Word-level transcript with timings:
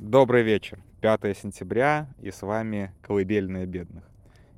Добрый 0.00 0.42
вечер. 0.42 0.80
5 1.02 1.38
сентября, 1.38 2.08
и 2.18 2.32
с 2.32 2.42
вами 2.42 2.92
«Колыбельная 3.00 3.64
бедных». 3.64 4.02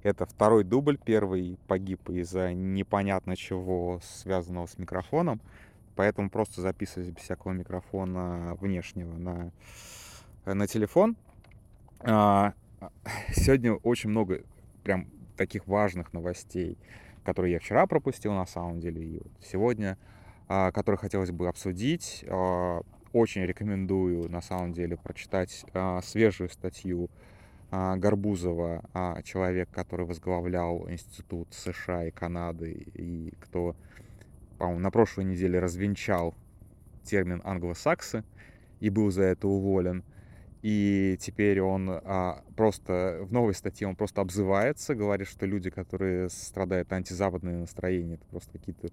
Это 0.02 0.24
второй 0.24 0.64
дубль, 0.64 0.96
первый 0.96 1.58
погиб 1.68 2.08
из-за 2.08 2.54
непонятно 2.54 3.36
чего, 3.36 4.00
связанного 4.02 4.64
с 4.64 4.78
микрофоном, 4.78 5.42
поэтому 5.94 6.30
просто 6.30 6.62
записываюсь 6.62 7.10
без 7.10 7.22
всякого 7.22 7.52
микрофона 7.52 8.56
внешнего 8.62 9.14
на, 9.18 9.52
на 10.46 10.66
телефон. 10.66 11.16
А, 12.00 12.54
сегодня 13.30 13.74
очень 13.74 14.08
много 14.08 14.42
прям 14.84 15.06
таких 15.36 15.66
важных 15.66 16.14
новостей, 16.14 16.78
которые 17.26 17.52
я 17.52 17.60
вчера 17.60 17.86
пропустил 17.86 18.32
на 18.32 18.46
самом 18.46 18.80
деле, 18.80 19.04
и 19.04 19.18
вот 19.18 19.32
сегодня, 19.44 19.98
а, 20.48 20.72
которые 20.72 20.98
хотелось 20.98 21.30
бы 21.30 21.46
обсудить. 21.46 22.24
Очень 23.16 23.46
рекомендую 23.46 24.30
на 24.30 24.42
самом 24.42 24.74
деле 24.74 24.98
прочитать 24.98 25.64
а, 25.72 26.02
свежую 26.02 26.50
статью 26.50 27.08
а, 27.70 27.96
Горбузова, 27.96 28.84
а, 28.92 29.22
человек, 29.22 29.70
который 29.70 30.04
возглавлял 30.04 30.86
Институт 30.90 31.48
США 31.54 32.04
и 32.04 32.10
Канады, 32.10 32.72
и 32.92 33.32
кто, 33.40 33.74
по-моему, 34.58 34.80
на 34.80 34.90
прошлой 34.90 35.24
неделе 35.24 35.58
развенчал 35.58 36.34
термин 37.04 37.40
англосаксы 37.42 38.22
и 38.80 38.90
был 38.90 39.10
за 39.10 39.22
это 39.22 39.48
уволен. 39.48 40.04
И 40.60 41.16
теперь 41.18 41.62
он 41.62 41.88
а, 41.88 42.44
просто 42.54 43.20
в 43.22 43.32
новой 43.32 43.54
статье 43.54 43.88
он 43.88 43.96
просто 43.96 44.20
обзывается, 44.20 44.94
говорит, 44.94 45.28
что 45.28 45.46
люди, 45.46 45.70
которые 45.70 46.28
страдают 46.28 46.92
антизападные 46.92 47.56
настроения, 47.56 48.16
это 48.16 48.26
просто 48.26 48.52
какие-то 48.52 48.90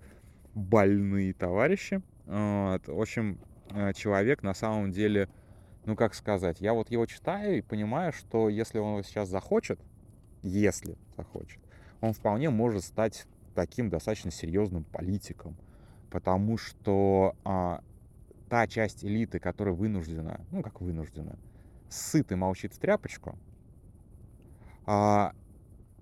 больные 0.55 1.33
товарищи. 1.33 2.01
Вот. 2.25 2.87
В 2.87 3.01
общем, 3.01 3.37
человек 3.95 4.43
на 4.43 4.53
самом 4.53 4.91
деле, 4.91 5.29
ну 5.85 5.95
как 5.95 6.13
сказать, 6.13 6.61
я 6.61 6.73
вот 6.73 6.91
его 6.91 7.05
читаю 7.05 7.57
и 7.57 7.61
понимаю, 7.61 8.13
что 8.13 8.49
если 8.49 8.79
он 8.79 9.03
сейчас 9.03 9.29
захочет, 9.29 9.79
если 10.41 10.97
захочет, 11.15 11.59
он 12.01 12.13
вполне 12.13 12.49
может 12.49 12.83
стать 12.83 13.25
таким 13.55 13.89
достаточно 13.89 14.31
серьезным 14.31 14.83
политиком, 14.83 15.55
потому 16.09 16.57
что 16.57 17.35
а, 17.43 17.81
та 18.49 18.67
часть 18.67 19.03
элиты, 19.03 19.39
которая 19.39 19.73
вынуждена, 19.73 20.41
ну 20.51 20.61
как 20.61 20.81
вынуждена, 20.81 21.37
сыт 21.89 22.31
и 22.31 22.35
молчит 22.35 22.73
в 22.73 22.79
тряпочку, 22.79 23.37
а, 24.85 25.33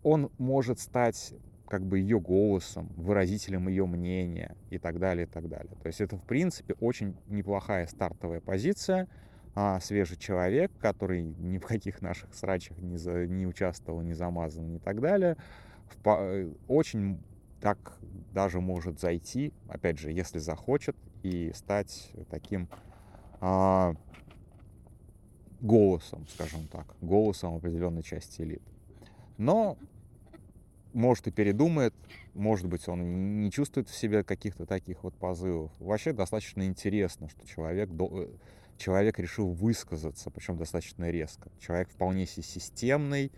он 0.03 0.31
может 0.37 0.79
стать 0.79 1.33
как 1.71 1.85
бы 1.85 1.99
ее 1.99 2.19
голосом, 2.19 2.89
выразителем 2.97 3.69
ее 3.69 3.85
мнения 3.85 4.57
и 4.69 4.77
так 4.77 4.99
далее, 4.99 5.25
и 5.25 5.29
так 5.29 5.47
далее. 5.47 5.73
То 5.81 5.87
есть 5.87 6.01
это, 6.01 6.17
в 6.17 6.21
принципе, 6.21 6.75
очень 6.81 7.15
неплохая 7.27 7.87
стартовая 7.87 8.41
позиция, 8.41 9.07
а, 9.55 9.79
свежий 9.79 10.17
человек, 10.17 10.69
который 10.81 11.23
ни 11.23 11.59
в 11.59 11.65
каких 11.65 12.01
наших 12.01 12.33
срачах 12.33 12.77
не, 12.79 12.97
за, 12.97 13.25
не 13.25 13.47
участвовал, 13.47 14.01
не 14.01 14.13
замазан 14.13 14.75
и 14.75 14.79
так 14.79 14.99
далее, 14.99 15.37
в, 16.03 16.09
э, 16.09 16.51
очень 16.67 17.23
так 17.61 17.97
даже 18.33 18.59
может 18.59 18.99
зайти, 18.99 19.53
опять 19.69 19.97
же, 19.97 20.11
если 20.11 20.39
захочет, 20.39 20.97
и 21.23 21.53
стать 21.55 22.11
таким 22.29 22.67
а, 23.39 23.95
голосом, 25.61 26.27
скажем 26.27 26.67
так, 26.67 26.97
голосом 26.99 27.55
определенной 27.55 28.03
части 28.03 28.41
элиты. 28.41 28.69
Но 29.37 29.77
может 30.93 31.27
и 31.27 31.31
передумает, 31.31 31.93
может 32.33 32.67
быть, 32.67 32.87
он 32.87 33.41
не 33.41 33.51
чувствует 33.51 33.89
в 33.89 33.95
себе 33.95 34.23
каких-то 34.23 34.65
таких 34.65 35.03
вот 35.03 35.13
позывов. 35.15 35.71
Вообще 35.79 36.13
достаточно 36.13 36.65
интересно, 36.65 37.29
что 37.29 37.45
человек, 37.47 37.89
э, 37.89 38.27
человек 38.77 39.19
решил 39.19 39.51
высказаться, 39.51 40.29
причем 40.31 40.57
достаточно 40.57 41.09
резко. 41.09 41.49
Человек 41.59 41.89
вполне 41.89 42.25
себе 42.25 42.43
системный, 42.43 43.31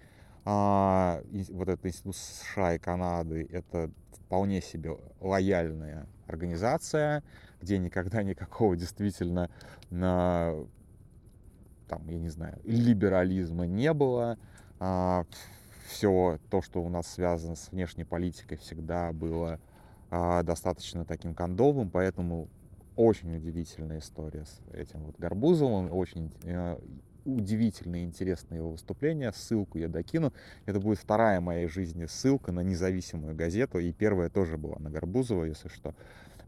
а, 0.46 1.22
вот 1.50 1.70
этот 1.70 1.86
институт 1.86 2.16
США 2.16 2.76
и 2.76 2.80
Канады, 2.80 3.48
это 3.52 3.90
вполне 4.12 4.62
себе 4.62 4.98
лояльная 5.22 6.08
организация, 6.28 7.24
где 7.62 7.78
никогда 7.78 8.24
никакого 8.24 8.76
действительно 8.76 9.50
на, 9.90 10.54
там, 11.88 12.08
я 12.10 12.20
не 12.20 12.30
знаю, 12.30 12.60
либерализма 12.64 13.66
не 13.66 13.94
было. 13.94 14.38
А, 14.80 15.26
все 15.88 16.40
то, 16.50 16.62
что 16.62 16.82
у 16.82 16.90
нас 16.90 17.08
связано 17.08 17.56
с 17.56 17.72
внешней 17.72 18.04
политикой, 18.04 18.58
всегда 18.58 19.12
было 19.12 19.60
а, 20.10 20.44
достаточно 20.44 21.06
таким 21.06 21.34
кондовым, 21.34 21.90
поэтому 21.90 22.48
очень 22.96 23.36
удивительная 23.36 24.00
история 24.00 24.46
с 24.46 24.62
этим 24.74 25.04
вот 25.04 25.16
Горбузовым, 25.18 25.92
очень 25.92 26.32
э, 26.44 26.78
удивительное, 27.26 28.04
интересное 28.04 28.60
его 28.60 28.72
выступление. 28.72 29.32
Ссылку 29.34 29.80
я 29.80 29.88
докину. 29.88 30.32
Это 30.68 30.80
будет 30.80 31.00
вторая 31.00 31.40
моей 31.40 31.68
жизни 31.68 32.06
ссылка 32.06 32.52
на 32.52 32.60
независимую 32.60 33.36
газету, 33.36 33.80
и 33.80 33.92
первая 33.92 34.30
тоже 34.30 34.58
была 34.58 34.78
на 34.78 34.92
Горбузова, 34.92 35.46
если 35.46 35.70
что. 35.70 35.96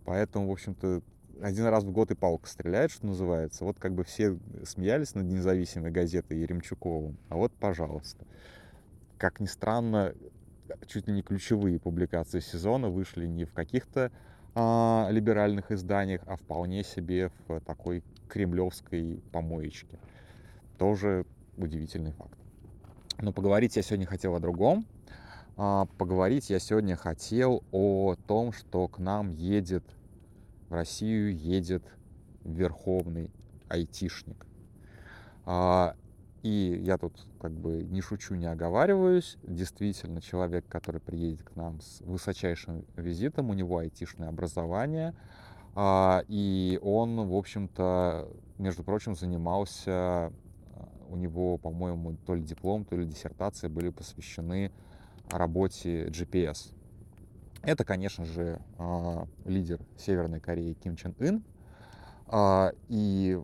Поэтому, 0.06 0.50
в 0.50 0.52
общем-то, 0.52 1.02
один 1.42 1.66
раз 1.66 1.84
в 1.84 1.92
год 1.92 2.12
и 2.12 2.16
палка 2.16 2.48
стреляет, 2.48 2.92
что 2.92 3.08
называется. 3.08 3.66
Вот 3.66 3.80
как 3.80 3.94
бы 3.94 4.04
все 4.04 4.38
смеялись 4.64 5.16
над 5.16 5.26
независимой 5.26 5.90
газетой 5.90 6.38
Еремчуковым, 6.38 7.18
а 7.30 7.38
вот, 7.38 7.52
пожалуйста 7.54 8.26
как 9.18 9.40
ни 9.40 9.46
странно, 9.46 10.14
чуть 10.88 11.08
ли 11.08 11.14
не 11.14 11.22
ключевые 11.22 11.80
публикации 11.80 12.40
сезона 12.40 12.90
вышли 12.90 13.26
не 13.26 13.46
в 13.46 13.54
каких-то 13.54 14.12
а, 14.54 15.08
либеральных 15.12 15.72
изданиях, 15.72 16.22
а 16.26 16.38
вполне 16.38 16.84
себе 16.84 17.32
в 17.48 17.60
такой 17.62 18.04
кремлевской 18.28 19.22
помоечке. 19.32 20.00
Тоже 20.78 21.26
удивительный 21.58 22.12
факт. 22.12 22.38
Но 23.20 23.32
поговорить 23.32 23.76
я 23.76 23.82
сегодня 23.82 24.06
хотел 24.06 24.36
о 24.36 24.40
другом. 24.40 24.86
А, 25.58 25.86
поговорить 25.98 26.50
я 26.50 26.60
сегодня 26.60 26.96
хотел 26.96 27.64
о 27.72 28.16
том, 28.28 28.52
что 28.52 28.88
к 28.88 29.00
нам 29.00 29.32
едет, 29.32 29.84
в 30.70 30.74
Россию 30.74 31.36
едет 31.36 31.84
верховный 32.44 33.32
айтишник. 33.70 34.46
А, 35.46 35.96
и 36.46 36.80
я 36.84 37.00
тут 37.00 37.26
как 37.42 37.54
бы 37.54 37.84
не 37.84 38.02
шучу, 38.02 38.36
не 38.36 38.46
оговариваюсь. 38.46 39.36
Действительно, 39.42 40.22
человек, 40.22 40.64
который 40.68 41.02
приедет 41.02 41.42
к 41.42 41.56
нам 41.56 41.82
с 41.82 42.02
высочайшим 42.02 42.86
визитом, 42.96 43.50
у 43.50 43.54
него 43.54 43.80
айтишное 43.80 44.30
образование. 44.30 45.16
А, 45.74 46.24
и 46.28 46.80
он, 46.84 47.28
в 47.28 47.34
общем-то, 47.34 48.30
между 48.60 48.84
прочим, 48.84 49.16
занимался, 49.16 49.92
а, 49.92 50.32
у 51.10 51.16
него, 51.16 51.58
по-моему, 51.58 52.16
то 52.28 52.36
ли 52.36 52.44
диплом, 52.44 52.86
то 52.86 52.96
ли 52.96 53.08
диссертация 53.08 53.68
были 53.68 53.90
посвящены 53.90 54.72
работе 55.32 56.10
GPS. 56.10 56.76
Это, 57.64 57.84
конечно 57.84 58.24
же, 58.24 58.62
а, 58.78 59.26
лидер 59.46 59.80
Северной 59.98 60.42
Кореи 60.42 60.74
Ким 60.74 60.96
Чен 60.96 61.16
Ын. 61.18 61.44
И 62.90 63.40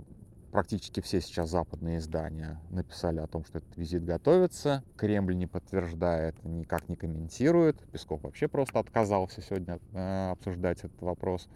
практически 0.51 0.99
все 1.01 1.21
сейчас 1.21 1.49
западные 1.49 1.97
издания 1.97 2.59
написали 2.69 3.19
о 3.19 3.27
том, 3.27 3.43
что 3.45 3.59
этот 3.59 3.75
визит 3.77 4.03
готовится. 4.03 4.83
Кремль 4.97 5.35
не 5.35 5.47
подтверждает, 5.47 6.35
никак 6.43 6.89
не 6.89 6.95
комментирует. 6.95 7.79
Песков 7.91 8.23
вообще 8.23 8.47
просто 8.47 8.79
отказался 8.79 9.41
сегодня 9.41 9.79
э, 9.93 10.31
обсуждать 10.31 10.79
этот 10.79 11.01
вопрос. 11.01 11.49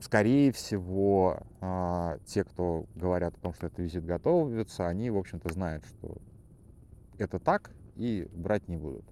Скорее 0.00 0.52
всего, 0.52 1.38
э, 1.60 2.18
те, 2.26 2.44
кто 2.44 2.86
говорят 2.94 3.36
о 3.36 3.40
том, 3.40 3.54
что 3.54 3.66
этот 3.66 3.80
визит 3.80 4.04
готовится, 4.04 4.86
они, 4.86 5.10
в 5.10 5.16
общем-то, 5.16 5.52
знают, 5.52 5.84
что 5.84 6.16
это 7.18 7.38
так 7.38 7.70
и 7.96 8.28
брать 8.32 8.68
не 8.68 8.76
будут. 8.76 9.04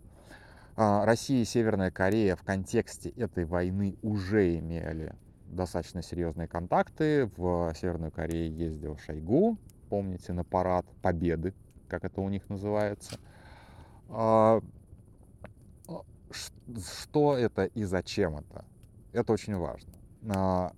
Э, 0.77 1.05
Россия 1.05 1.43
и 1.43 1.45
Северная 1.45 1.91
Корея 1.91 2.37
в 2.37 2.43
контексте 2.43 3.11
этой 3.11 3.45
войны 3.45 3.97
уже 4.03 4.59
имели 4.59 5.15
достаточно 5.53 6.03
серьезные 6.03 6.49
контакты. 6.49 7.31
В 7.37 7.73
Северную 7.75 8.11
Корею 8.11 8.53
ездил 8.53 8.97
Шойгу, 8.99 9.59
помните, 9.89 10.33
на 10.33 10.45
парад 10.45 10.87
Победы, 11.03 11.55
как 11.89 12.05
это 12.05 12.21
у 12.21 12.29
них 12.29 12.49
называется. 12.49 13.19
А, 14.09 14.61
что 16.33 17.37
это 17.37 17.65
и 17.67 17.85
зачем 17.85 18.39
это? 18.39 18.65
Это 19.13 19.33
очень 19.33 19.57
важно. 19.57 19.93
А, 20.35 20.73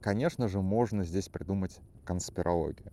конечно 0.00 0.48
же, 0.48 0.60
можно 0.60 1.04
здесь 1.04 1.28
придумать 1.28 1.80
конспирологию. 2.04 2.92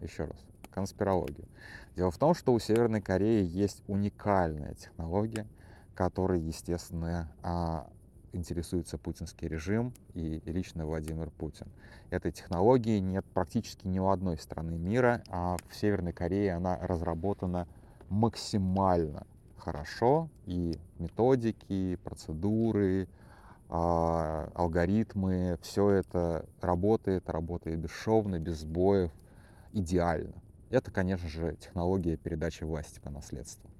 Еще 0.00 0.24
раз, 0.24 0.38
конспирологию. 0.70 1.48
Дело 1.96 2.10
в 2.10 2.18
том, 2.18 2.34
что 2.34 2.52
у 2.52 2.58
Северной 2.58 3.00
Кореи 3.00 3.44
есть 3.44 3.82
уникальная 3.86 4.74
технология, 4.74 5.46
которая, 5.94 6.38
естественно, 6.38 7.32
а, 7.42 7.88
интересуется 8.36 8.98
путинский 8.98 9.48
режим 9.48 9.92
и 10.14 10.40
лично 10.44 10.86
Владимир 10.86 11.30
Путин. 11.30 11.66
Этой 12.10 12.30
технологии 12.30 13.00
нет 13.00 13.24
практически 13.34 13.88
ни 13.88 13.98
у 13.98 14.08
одной 14.10 14.38
страны 14.38 14.78
мира, 14.78 15.22
а 15.28 15.56
в 15.68 15.74
Северной 15.74 16.12
Корее 16.12 16.54
она 16.54 16.78
разработана 16.78 17.66
максимально 18.08 19.26
хорошо, 19.56 20.28
и 20.44 20.78
методики, 20.98 21.96
процедуры, 22.04 23.08
алгоритмы, 23.68 25.58
все 25.62 25.90
это 25.90 26.46
работает, 26.60 27.28
работает 27.28 27.80
бесшовно, 27.80 28.38
без 28.38 28.60
сбоев. 28.60 29.10
идеально. 29.72 30.34
Это, 30.70 30.90
конечно 30.90 31.28
же, 31.28 31.56
технология 31.56 32.16
передачи 32.16 32.64
власти 32.64 32.98
по 33.00 33.10
наследству. 33.10 33.70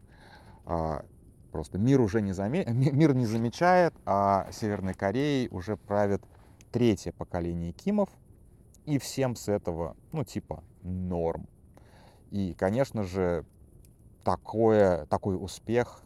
Просто 1.56 1.78
мир 1.78 2.02
уже 2.02 2.20
не, 2.20 2.34
заме... 2.34 2.66
мир 2.66 3.14
не 3.14 3.24
замечает, 3.24 3.94
а 4.04 4.46
Северной 4.52 4.92
Кореей 4.92 5.48
уже 5.48 5.78
правит 5.78 6.22
третье 6.70 7.12
поколение 7.12 7.72
Кимов, 7.72 8.10
и 8.84 8.98
всем 8.98 9.34
с 9.34 9.48
этого, 9.48 9.96
ну, 10.12 10.22
типа, 10.22 10.62
норм. 10.82 11.48
И, 12.30 12.52
конечно 12.52 13.04
же, 13.04 13.46
такое, 14.22 15.06
такой 15.06 15.42
успех 15.42 16.02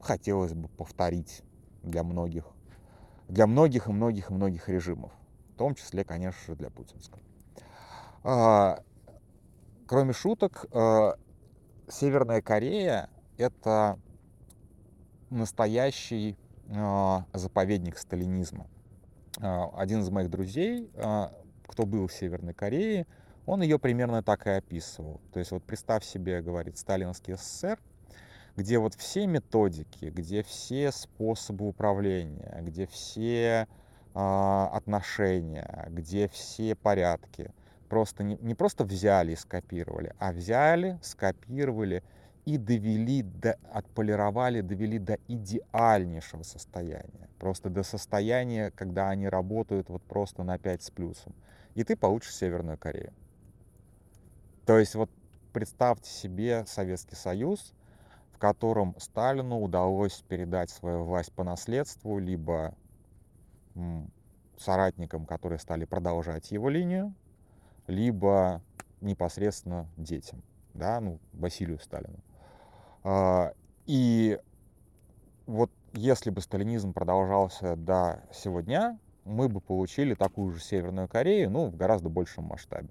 хотелось 0.00 0.54
бы 0.54 0.68
повторить 0.68 1.42
для 1.82 2.02
многих, 2.02 2.46
для 3.28 3.46
многих 3.46 3.88
и 3.88 3.92
многих 3.92 4.30
и 4.30 4.32
многих 4.32 4.70
режимов, 4.70 5.12
в 5.52 5.58
том 5.58 5.74
числе, 5.74 6.04
конечно 6.04 6.40
же, 6.46 6.56
для 6.56 6.70
путинского. 6.70 7.20
А, 8.22 8.82
кроме 9.86 10.14
шуток, 10.14 10.64
а, 10.72 11.18
Северная 11.86 12.40
Корея— 12.40 13.10
это 13.36 13.98
настоящий 15.34 16.36
а, 16.70 17.24
заповедник 17.32 17.98
сталинизма. 17.98 18.66
А, 19.40 19.70
один 19.76 20.00
из 20.00 20.10
моих 20.10 20.30
друзей, 20.30 20.90
а, 20.96 21.32
кто 21.66 21.84
был 21.84 22.06
в 22.06 22.12
Северной 22.12 22.54
Корее, 22.54 23.06
он 23.46 23.62
ее 23.62 23.78
примерно 23.78 24.22
так 24.22 24.46
и 24.46 24.50
описывал. 24.50 25.20
То 25.32 25.38
есть 25.38 25.50
вот 25.50 25.62
представь 25.64 26.04
себе, 26.04 26.40
говорит, 26.40 26.78
сталинский 26.78 27.34
СССР, 27.34 27.78
где 28.56 28.78
вот 28.78 28.94
все 28.94 29.26
методики, 29.26 30.06
где 30.06 30.42
все 30.42 30.92
способы 30.92 31.66
управления, 31.66 32.58
где 32.62 32.86
все 32.86 33.66
э, 34.14 34.68
отношения, 34.72 35.88
где 35.90 36.28
все 36.28 36.74
порядки 36.74 37.52
просто 37.88 38.22
не, 38.22 38.38
не 38.40 38.54
просто 38.54 38.84
взяли 38.84 39.32
и 39.32 39.36
скопировали, 39.36 40.14
а 40.18 40.32
взяли, 40.32 40.98
скопировали 41.02 42.02
и 42.44 42.58
довели, 42.58 43.22
до, 43.22 43.56
отполировали, 43.72 44.60
довели 44.60 44.98
до 44.98 45.18
идеальнейшего 45.28 46.42
состояния. 46.42 47.28
Просто 47.38 47.70
до 47.70 47.82
состояния, 47.82 48.70
когда 48.70 49.08
они 49.08 49.28
работают 49.28 49.88
вот 49.88 50.02
просто 50.02 50.42
на 50.42 50.58
5 50.58 50.82
с 50.82 50.90
плюсом. 50.90 51.34
И 51.74 51.84
ты 51.84 51.96
получишь 51.96 52.34
Северную 52.36 52.78
Корею. 52.78 53.12
То 54.66 54.78
есть 54.78 54.94
вот 54.94 55.10
представьте 55.52 56.10
себе 56.10 56.64
Советский 56.66 57.16
Союз, 57.16 57.72
в 58.32 58.38
котором 58.38 58.94
Сталину 58.98 59.60
удалось 59.60 60.22
передать 60.28 60.70
свою 60.70 61.04
власть 61.04 61.32
по 61.32 61.44
наследству, 61.44 62.18
либо 62.18 62.74
соратникам, 64.58 65.26
которые 65.26 65.58
стали 65.58 65.84
продолжать 65.84 66.50
его 66.50 66.68
линию, 66.68 67.14
либо 67.86 68.62
непосредственно 69.00 69.88
детям, 69.96 70.42
да, 70.74 71.00
ну, 71.00 71.18
Василию 71.32 71.78
Сталину. 71.78 72.18
А, 73.04 73.52
и 73.86 74.38
вот 75.46 75.70
если 75.92 76.30
бы 76.30 76.40
сталинизм 76.40 76.92
продолжался 76.92 77.76
до 77.76 78.24
сегодня, 78.32 78.98
мы 79.24 79.48
бы 79.48 79.60
получили 79.60 80.14
такую 80.14 80.52
же 80.52 80.60
Северную 80.60 81.08
Корею, 81.08 81.50
ну, 81.50 81.66
в 81.68 81.76
гораздо 81.76 82.08
большем 82.08 82.44
масштабе. 82.44 82.88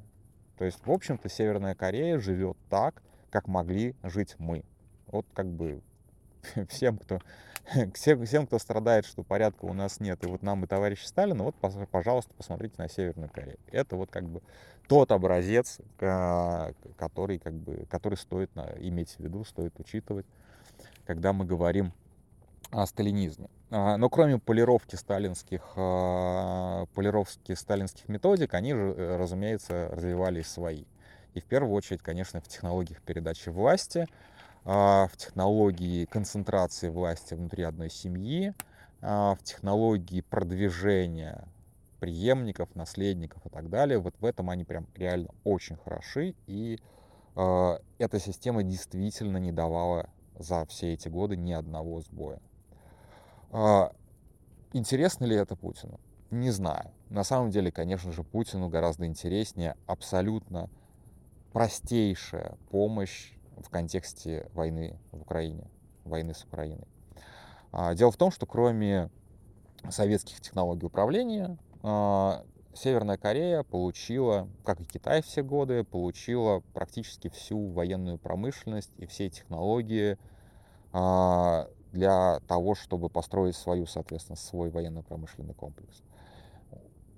То 0.58 0.66
есть, 0.66 0.86
в 0.86 0.92
общем-то, 0.92 1.30
Северная 1.30 1.76
Корея 1.76 2.20
живет 2.20 2.58
так, 2.70 3.02
как 3.30 3.48
могли 3.48 3.96
жить 4.04 4.36
мы. 4.38 4.64
Вот 5.08 5.26
как 5.34 5.48
бы 5.48 5.82
всем, 6.70 6.98
кто, 6.98 7.20
всем, 7.94 8.26
всем, 8.26 8.48
кто 8.48 8.60
страдает, 8.60 9.06
что 9.06 9.24
порядка 9.24 9.66
у 9.66 9.74
нас 9.74 10.00
нет, 10.00 10.24
и 10.24 10.28
вот 10.28 10.44
нам 10.44 10.64
и 10.64 10.68
товарищ 10.68 11.04
Сталин, 11.04 11.42
вот, 11.42 11.56
пожалуйста, 11.92 12.34
посмотрите 12.36 12.76
на 12.78 12.88
Северную 12.88 13.30
Корею. 13.30 13.60
Это 13.72 13.96
вот 13.96 14.12
как 14.12 14.30
бы 14.30 14.42
тот 14.88 15.12
образец, 15.12 15.80
который, 15.98 17.40
как 17.40 17.54
бы, 17.54 17.86
который 17.90 18.18
стоит 18.18 18.52
иметь 18.78 19.16
в 19.16 19.20
виду, 19.20 19.44
стоит 19.46 19.80
учитывать, 19.80 20.26
когда 21.06 21.34
мы 21.34 21.46
говорим 21.46 21.94
о 22.74 22.86
сталинизме. 22.86 23.50
А, 23.70 23.98
но 23.98 24.10
кроме 24.10 24.40
полировки 24.40 24.96
сталинских, 24.96 25.62
а, 25.76 26.86
полировки 26.94 27.54
сталинских 27.54 28.08
методик, 28.10 28.54
они 28.54 28.74
же, 28.74 28.94
э, 28.96 29.18
разумеется, 29.18 29.90
развивались 29.92 30.48
свои. 30.48 30.86
И 31.34 31.40
в 31.40 31.46
первую 31.46 31.74
очередь, 31.74 32.02
конечно, 32.02 32.40
в 32.42 32.48
технологиях 32.48 33.02
передачи 33.02 33.50
власти, 33.50 34.08
а, 34.66 35.08
в 35.08 35.18
технологии 35.18 36.06
концентрации 36.06 36.90
власти 36.90 37.34
внутри 37.34 37.64
одной 37.64 37.90
семьи, 37.90 38.54
в 39.02 39.38
технологии 39.44 40.22
продвижения 40.22 41.44
преемников, 42.04 42.76
наследников 42.76 43.46
и 43.46 43.50
так 43.50 43.70
далее. 43.70 43.98
Вот 43.98 44.14
в 44.20 44.26
этом 44.26 44.50
они 44.50 44.66
прям 44.66 44.88
реально 44.94 45.30
очень 45.46 45.78
хороши. 45.78 46.36
И 46.48 46.78
эта 47.34 48.20
система 48.20 48.62
действительно 48.62 49.38
не 49.38 49.54
давала 49.54 50.10
за 50.38 50.66
все 50.66 50.92
эти 50.92 51.08
годы 51.08 51.38
ни 51.38 51.54
одного 51.54 52.02
сбоя. 52.02 52.42
А, 53.52 53.94
интересно 54.74 55.24
ли 55.24 55.38
это 55.38 55.56
Путину? 55.56 56.02
Не 56.30 56.52
знаю. 56.52 56.92
На 57.10 57.24
самом 57.24 57.52
деле, 57.52 57.72
конечно 57.72 58.12
же, 58.12 58.24
Путину 58.24 58.68
гораздо 58.68 59.06
интереснее 59.06 59.78
абсолютно 59.88 60.70
простейшая 61.54 62.58
помощь 62.70 63.32
в 63.56 63.70
контексте 63.70 64.50
войны 64.54 65.00
в 65.14 65.22
Украине, 65.22 65.70
войны 66.04 66.34
с 66.34 66.44
Украиной. 66.44 66.88
А, 67.72 67.96
дело 67.96 68.12
в 68.12 68.18
том, 68.18 68.30
что 68.30 68.46
кроме 68.46 69.10
советских 69.90 70.42
технологий 70.42 70.86
управления, 70.86 71.58
Северная 71.84 73.18
Корея 73.18 73.64
получила, 73.64 74.48
как 74.64 74.80
и 74.82 74.86
Китай 74.86 75.22
все 75.22 75.44
годы, 75.44 75.84
получила 75.84 76.62
практически 76.74 77.28
всю 77.30 77.68
военную 77.68 78.18
промышленность 78.18 78.92
и 78.98 79.06
все 79.06 79.30
технологии 79.30 80.18
для 80.92 82.40
того, 82.48 82.74
чтобы 82.74 83.10
построить 83.10 83.56
свою, 83.56 83.86
соответственно, 83.86 84.38
свой 84.38 84.70
военно-промышленный 84.70 85.54
комплекс. 85.54 86.02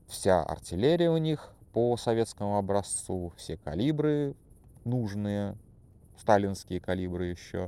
Вся 0.08 0.44
артиллерия 0.44 1.10
у 1.10 1.18
них 1.18 1.54
по 1.72 1.96
советскому 1.96 2.58
образцу, 2.58 3.32
все 3.38 3.58
калибры 3.58 4.36
нужные, 4.84 5.58
сталинские 6.18 6.80
калибры 6.80 7.28
еще. 7.28 7.68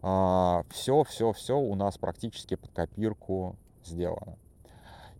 Все, 0.00 1.04
все, 1.04 1.32
все 1.32 1.58
у 1.58 1.74
нас 1.74 1.98
практически 1.98 2.54
под 2.54 2.70
копирку 2.72 3.56
сделано. 3.84 4.36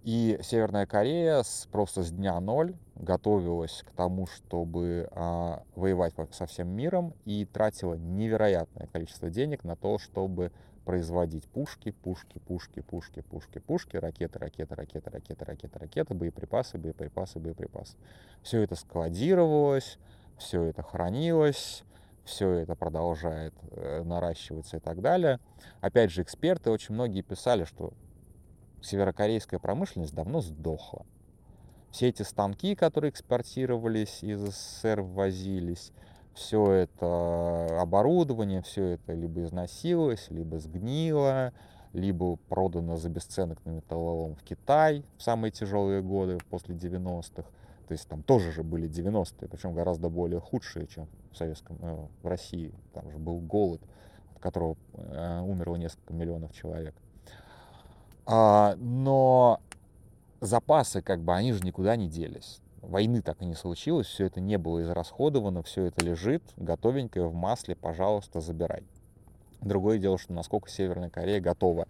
И 0.05 0.39
Северная 0.43 0.85
Корея 0.85 1.43
с, 1.43 1.67
просто 1.73 2.03
с 2.03 2.13
дня 2.13 2.39
ноль 2.39 2.77
готовилась 2.95 3.83
к 3.89 3.91
тому, 3.93 4.27
чтобы 4.27 5.09
а, 5.13 5.63
воевать 5.77 6.13
со 6.31 6.45
всем 6.45 6.69
миром 6.69 7.15
и 7.25 7.47
тратила 7.47 7.95
невероятное 7.95 8.87
количество 8.89 9.31
денег 9.31 9.65
на 9.65 9.77
то, 9.77 9.99
чтобы 9.99 10.53
производить 10.85 11.49
пушки, 11.49 11.91
пушки, 11.91 12.39
пушки, 12.39 12.81
пушки, 12.81 13.23
пушки, 13.23 13.59
пушки, 13.61 13.97
ракеты, 13.97 14.39
ракеты, 14.39 14.75
ракеты, 14.75 15.11
ракеты, 15.11 15.45
ракеты, 15.47 15.79
ракеты, 15.79 16.15
боеприпасы, 16.15 16.77
боеприпасы, 16.77 17.39
боеприпасы. 17.39 17.97
Все 18.43 18.61
это 18.61 18.75
складировалось, 18.75 19.99
все 20.37 20.65
это 20.65 20.83
хранилось, 20.83 21.83
все 22.25 22.51
это 22.51 22.75
продолжает 22.75 23.55
э, 23.71 24.03
наращиваться 24.03 24.77
и 24.77 24.81
так 24.81 25.01
далее. 25.01 25.41
Опять 25.81 26.11
же, 26.11 26.21
эксперты 26.21 26.71
очень 26.71 26.95
многие 26.95 27.23
писали, 27.23 27.65
что 27.65 27.95
северокорейская 28.85 29.59
промышленность 29.59 30.15
давно 30.15 30.41
сдохла. 30.41 31.05
Все 31.91 32.09
эти 32.09 32.23
станки, 32.23 32.75
которые 32.75 33.11
экспортировались 33.11 34.23
из 34.23 34.41
СССР, 34.41 35.01
ввозились, 35.03 35.93
все 36.35 36.73
это 36.73 37.81
оборудование, 37.81 38.63
все 38.63 38.95
это 38.95 39.13
либо 39.13 39.45
износилось, 39.45 40.27
либо 40.31 40.59
сгнило, 40.59 41.53
либо 41.93 42.37
продано 42.49 42.97
за 42.97 43.09
бесценок 43.09 43.65
на 43.65 43.71
металлолом 43.71 44.35
в 44.35 44.43
Китай 44.43 45.05
в 45.17 45.23
самые 45.23 45.53
тяжелые 45.53 46.03
годы 46.03 46.39
после 46.51 46.75
90-х. 46.75 47.49
То 47.87 47.93
есть 47.93 48.09
там 48.09 48.23
тоже 48.23 48.51
же 48.51 48.65
были 48.65 48.89
90-е, 48.89 49.49
причем 49.49 49.75
гораздо 49.75 50.09
более 50.09 50.41
худшие, 50.41 50.87
чем 50.89 51.07
в 51.31 51.37
Советском, 51.37 51.79
э, 51.81 52.07
в 52.23 52.27
России. 52.27 52.75
Там 52.93 53.11
же 53.11 53.19
был 53.19 53.39
голод, 53.39 53.81
от 54.35 54.41
которого 54.41 54.77
э, 54.95 55.41
умерло 55.41 55.77
несколько 55.77 56.15
миллионов 56.15 56.53
человек. 56.53 56.95
А, 58.27 58.75
но 58.77 59.61
запасы, 60.41 61.03
как 61.03 61.21
бы, 61.21 61.35
они 61.35 61.53
же 61.53 61.65
никуда 61.65 61.97
не 61.97 62.09
делись 62.09 62.61
войны 62.89 63.23
так 63.23 63.41
и 63.43 63.45
не 63.45 63.55
случилось, 63.55 64.07
все 64.07 64.27
это 64.27 64.41
не 64.41 64.59
было 64.59 64.83
израсходовано, 64.83 65.63
все 65.63 65.85
это 65.87 66.05
лежит 66.05 66.43
готовенькое 66.57 67.27
в 67.27 67.35
масле, 67.35 67.75
пожалуйста, 67.77 68.41
забирай. 68.41 68.85
Другое 69.61 69.99
дело, 69.99 70.19
что 70.19 70.33
насколько 70.33 70.69
Северная 70.69 71.11
Корея 71.11 71.41
готова 71.41 71.89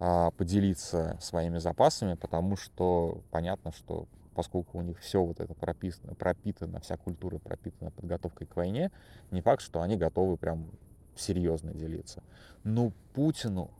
а, 0.00 0.30
поделиться 0.32 1.16
своими 1.20 1.58
запасами, 1.58 2.14
потому 2.14 2.56
что 2.56 3.22
понятно, 3.30 3.72
что 3.72 4.06
поскольку 4.34 4.78
у 4.78 4.82
них 4.82 4.98
все 4.98 5.22
вот 5.22 5.38
это 5.38 5.54
прописано, 5.54 6.14
пропитано, 6.14 6.80
вся 6.80 6.96
культура 6.96 7.38
пропитана 7.38 7.92
подготовкой 7.92 8.48
к 8.48 8.56
войне, 8.56 8.90
не 9.30 9.40
факт, 9.40 9.62
что 9.62 9.80
они 9.80 9.96
готовы 9.96 10.36
прям 10.36 10.66
серьезно 11.14 11.72
делиться. 11.72 12.24
Но 12.64 12.92
Путину 13.14 13.70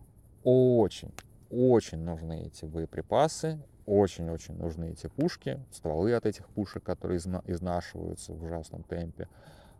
очень, 0.45 1.11
очень 1.54 1.99
нужны 1.99 2.42
эти 2.46 2.64
боеприпасы, 2.64 3.58
очень-очень 3.87 4.54
нужны 4.54 4.90
эти 4.90 5.08
пушки, 5.08 5.61
стволы 5.70 6.14
от 6.14 6.26
этих 6.26 6.49
пушек, 6.49 6.82
которые 6.82 7.18
изнашиваются 7.18 8.32
в 8.32 8.42
ужасном 8.42 8.82
темпе, 8.84 9.28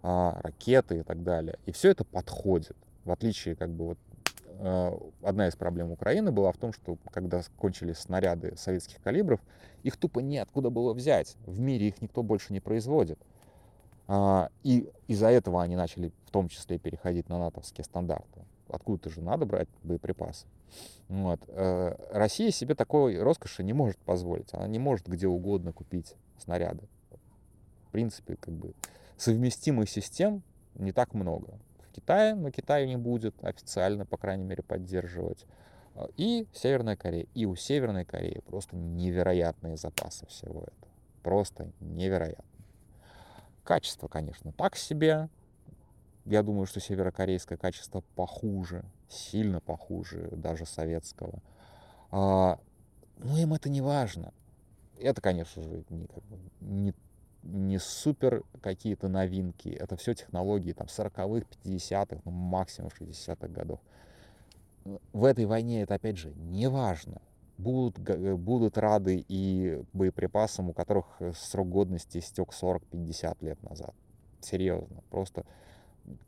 а, 0.03 0.39
ракеты 0.43 0.99
и 0.99 1.03
так 1.03 1.23
далее. 1.23 1.59
И 1.67 1.73
все 1.73 1.91
это 1.91 2.05
подходит. 2.05 2.77
В 3.05 3.11
отличие, 3.11 3.57
как 3.57 3.71
бы, 3.71 3.87
вот, 3.87 3.99
а, 4.61 4.99
одна 5.23 5.49
из 5.49 5.57
проблем 5.57 5.91
Украины 5.91 6.33
была 6.33 6.53
в 6.53 6.59
том, 6.59 6.73
что 6.73 6.99
когда 7.11 7.41
кончились 7.59 7.99
снаряды 7.99 8.55
советских 8.57 9.03
калибров, 9.03 9.41
их 9.83 9.97
тупо 9.97 10.21
неоткуда 10.21 10.71
было 10.71 10.93
взять. 10.93 11.37
В 11.47 11.59
мире 11.59 11.89
их 11.89 12.03
никто 12.03 12.23
больше 12.23 12.53
не 12.53 12.61
производит. 12.61 13.19
А, 14.07 14.51
и 14.63 14.91
из-за 15.09 15.29
этого 15.29 15.63
они 15.63 15.77
начали 15.77 16.13
в 16.27 16.31
том 16.31 16.49
числе 16.49 16.79
переходить 16.79 17.29
на 17.29 17.39
натовские 17.39 17.85
стандарты. 17.85 18.45
Откуда-то 18.69 19.11
же 19.11 19.21
надо 19.21 19.47
брать 19.47 19.69
боеприпасы. 19.83 20.47
Вот. 21.09 21.41
Э, 21.49 21.97
Россия 22.11 22.51
себе 22.51 22.75
такой 22.75 23.21
роскоши 23.21 23.63
не 23.63 23.73
может 23.73 23.99
позволить. 23.99 24.53
Она 24.53 24.67
не 24.67 24.79
может 24.79 25.07
где 25.07 25.27
угодно 25.27 25.73
купить 25.73 26.15
снаряды. 26.39 26.89
В 27.89 27.93
принципе, 27.93 28.37
как 28.37 28.55
бы 28.55 28.75
совместимых 29.17 29.89
систем 29.89 30.43
не 30.75 30.93
так 30.93 31.15
много. 31.15 31.59
В 31.89 31.93
Китае, 31.93 32.35
но 32.35 32.51
Китай 32.51 32.87
не 32.89 32.97
будет 32.97 33.35
официально, 33.45 34.05
по 34.05 34.17
крайней 34.17 34.45
мере, 34.45 34.63
поддерживать. 34.63 35.45
Э, 35.95 36.07
и 36.17 36.47
Северная 36.53 36.97
Корея. 36.97 37.27
И 37.35 37.47
у 37.47 37.55
Северной 37.55 38.05
Кореи 38.05 38.41
просто 38.47 38.77
невероятные 38.77 39.77
запасы 39.77 40.27
всего 40.27 40.63
этого. 40.63 40.93
Просто 41.23 41.71
невероятно. 41.81 42.45
Качество, 43.63 44.09
конечно, 44.09 44.53
так 44.53 44.77
себе. 44.77 45.29
Я 46.25 46.43
думаю, 46.43 46.67
что 46.67 46.81
северокорейское 46.81 47.59
качество 47.59 48.03
похуже, 48.15 48.85
сильно 49.09 49.61
похуже 49.61 50.31
даже 50.33 50.65
советского. 50.65 51.43
А, 52.11 52.59
но 53.19 53.39
им 53.39 53.53
это 53.53 53.69
не 53.69 53.83
важно. 53.83 54.33
Это, 54.99 55.21
конечно 55.21 55.63
же, 55.63 55.85
не, 55.91 56.07
как 56.07 56.23
бы, 56.25 56.39
не, 56.61 56.95
не 57.43 57.79
супер 57.79 58.43
какие-то 58.63 59.09
новинки. 59.09 59.69
Это 59.69 59.97
все 59.97 60.15
технологии 60.15 60.73
там 60.73 60.87
40-х, 60.87 61.47
50-х, 61.65 62.23
ну, 62.25 62.31
максимум 62.31 62.91
60-х 62.99 63.49
годов. 63.49 63.81
В 65.13 65.25
этой 65.25 65.45
войне 65.45 65.83
это, 65.83 65.95
опять 65.95 66.17
же, 66.17 66.33
не 66.37 66.69
важно. 66.69 67.21
Будут, 67.59 67.99
будут 67.99 68.79
рады 68.79 69.25
и 69.29 69.83
боеприпасам, 69.93 70.71
у 70.71 70.73
которых 70.73 71.07
срок 71.37 71.69
годности 71.69 72.19
истек 72.19 72.51
40-50 72.51 73.37
лет 73.43 73.63
назад. 73.63 73.95
Серьезно. 74.41 75.03
Просто 75.11 75.45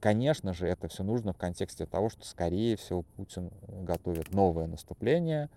Конечно 0.01 0.55
же, 0.55 0.67
это 0.67 0.89
все 0.89 1.03
нужно 1.03 1.33
в 1.33 1.37
контексте 1.37 1.87
того, 1.87 2.09
что, 2.09 2.25
скорее 2.25 2.77
всего, 2.77 3.03
Путин 3.03 3.51
готовит 3.69 4.33
новое 4.33 4.67
наступление. 4.67 5.51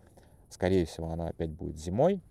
Скорее 0.50 0.86
всего, 0.86 1.12
оно 1.12 1.28
опять 1.28 1.52
будет 1.52 1.78
зимой. 1.78 2.22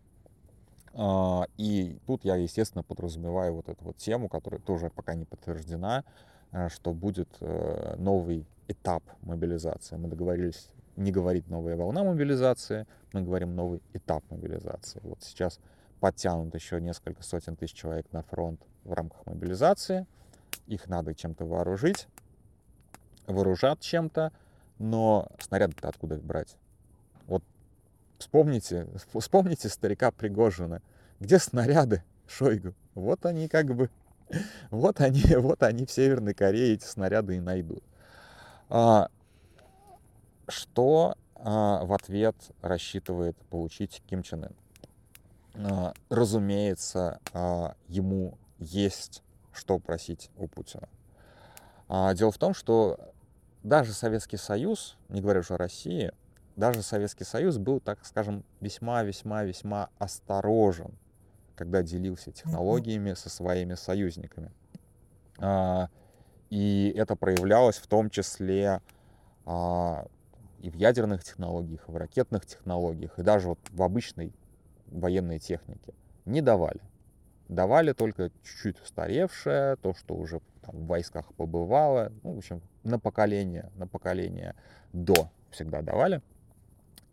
А, 0.92 1.46
и 1.56 1.98
тут 2.06 2.24
я, 2.24 2.36
естественно, 2.36 2.82
подразумеваю 2.82 3.54
вот 3.54 3.68
эту 3.68 3.84
вот 3.84 3.96
тему, 3.96 4.28
которая 4.28 4.60
тоже 4.60 4.90
пока 4.90 5.14
не 5.14 5.24
подтверждена, 5.24 6.04
э, 6.52 6.68
что 6.68 6.92
будет 6.92 7.28
э, 7.40 7.94
новый 7.98 8.46
этап 8.66 9.02
мобилизации. 9.22 9.96
Мы 9.96 10.08
договорились 10.08 10.68
не 10.96 11.12
говорить 11.12 11.48
новая 11.48 11.76
волна 11.76 12.02
мобилизации, 12.02 12.86
мы 13.12 13.22
говорим 13.22 13.54
новый 13.54 13.80
этап 13.94 14.24
мобилизации. 14.30 15.00
Вот 15.04 15.22
сейчас 15.22 15.60
подтянут 16.00 16.54
еще 16.54 16.80
несколько 16.80 17.22
сотен 17.22 17.56
тысяч 17.56 17.74
человек 17.74 18.12
на 18.12 18.22
фронт 18.22 18.60
в 18.84 18.92
рамках 18.92 19.24
мобилизации– 19.24 20.06
их 20.68 20.86
надо 20.88 21.14
чем-то 21.14 21.44
вооружить, 21.44 22.06
вооружат 23.26 23.80
чем-то, 23.80 24.32
но 24.78 25.28
снаряды-то 25.40 25.88
откуда 25.88 26.16
их 26.16 26.22
брать? 26.22 26.56
Вот 27.26 27.42
вспомните, 28.18 28.86
вспомните 29.18 29.68
старика 29.68 30.10
Пригожина. 30.10 30.82
Где 31.20 31.38
снаряды 31.38 32.04
Шойгу? 32.26 32.74
Вот 32.94 33.26
они 33.26 33.48
как 33.48 33.74
бы, 33.74 33.90
вот 34.70 35.00
они, 35.00 35.22
вот 35.36 35.62
они 35.62 35.86
в 35.86 35.90
Северной 35.90 36.34
Корее 36.34 36.74
эти 36.74 36.84
снаряды 36.84 37.36
и 37.36 37.40
найдут. 37.40 37.82
А, 38.68 39.08
что 40.46 41.16
а, 41.34 41.84
в 41.84 41.92
ответ 41.92 42.36
рассчитывает 42.60 43.36
получить 43.50 44.02
Ким 44.06 44.22
Чен 44.22 44.44
Ын? 44.44 44.56
А, 45.54 45.94
разумеется, 46.08 47.20
а, 47.32 47.74
ему 47.88 48.38
есть 48.58 49.22
что 49.58 49.78
просить 49.78 50.30
у 50.36 50.46
Путина. 50.46 50.88
А 51.88 52.14
дело 52.14 52.30
в 52.30 52.38
том, 52.38 52.54
что 52.54 52.98
даже 53.62 53.92
Советский 53.92 54.36
Союз, 54.36 54.96
не 55.08 55.20
говоря 55.20 55.40
уже 55.40 55.54
о 55.54 55.58
России, 55.58 56.12
даже 56.56 56.82
Советский 56.82 57.24
Союз 57.24 57.58
был, 57.58 57.80
так 57.80 58.04
скажем, 58.04 58.44
весьма-весьма-весьма 58.60 59.90
осторожен, 59.98 60.92
когда 61.54 61.82
делился 61.82 62.32
технологиями 62.32 63.14
со 63.14 63.30
своими 63.30 63.74
союзниками. 63.74 64.50
А, 65.38 65.88
и 66.50 66.92
это 66.96 67.14
проявлялось 67.16 67.76
в 67.76 67.86
том 67.86 68.10
числе 68.10 68.80
а, 69.46 70.06
и 70.60 70.70
в 70.70 70.74
ядерных 70.74 71.22
технологиях, 71.22 71.88
и 71.88 71.92
в 71.92 71.96
ракетных 71.96 72.44
технологиях, 72.46 73.18
и 73.18 73.22
даже 73.22 73.48
вот 73.48 73.60
в 73.70 73.82
обычной 73.82 74.32
военной 74.86 75.38
технике. 75.38 75.94
Не 76.24 76.42
давали 76.42 76.80
давали 77.48 77.92
только 77.92 78.30
чуть-чуть 78.42 78.80
устаревшее, 78.80 79.76
то, 79.76 79.94
что 79.94 80.14
уже 80.14 80.40
там, 80.62 80.76
в 80.76 80.86
войсках 80.86 81.32
побывало, 81.34 82.12
ну, 82.22 82.34
в 82.34 82.38
общем, 82.38 82.60
на 82.84 82.98
поколение, 82.98 83.70
на 83.76 83.86
поколение 83.86 84.54
до 84.92 85.30
всегда 85.50 85.82
давали. 85.82 86.22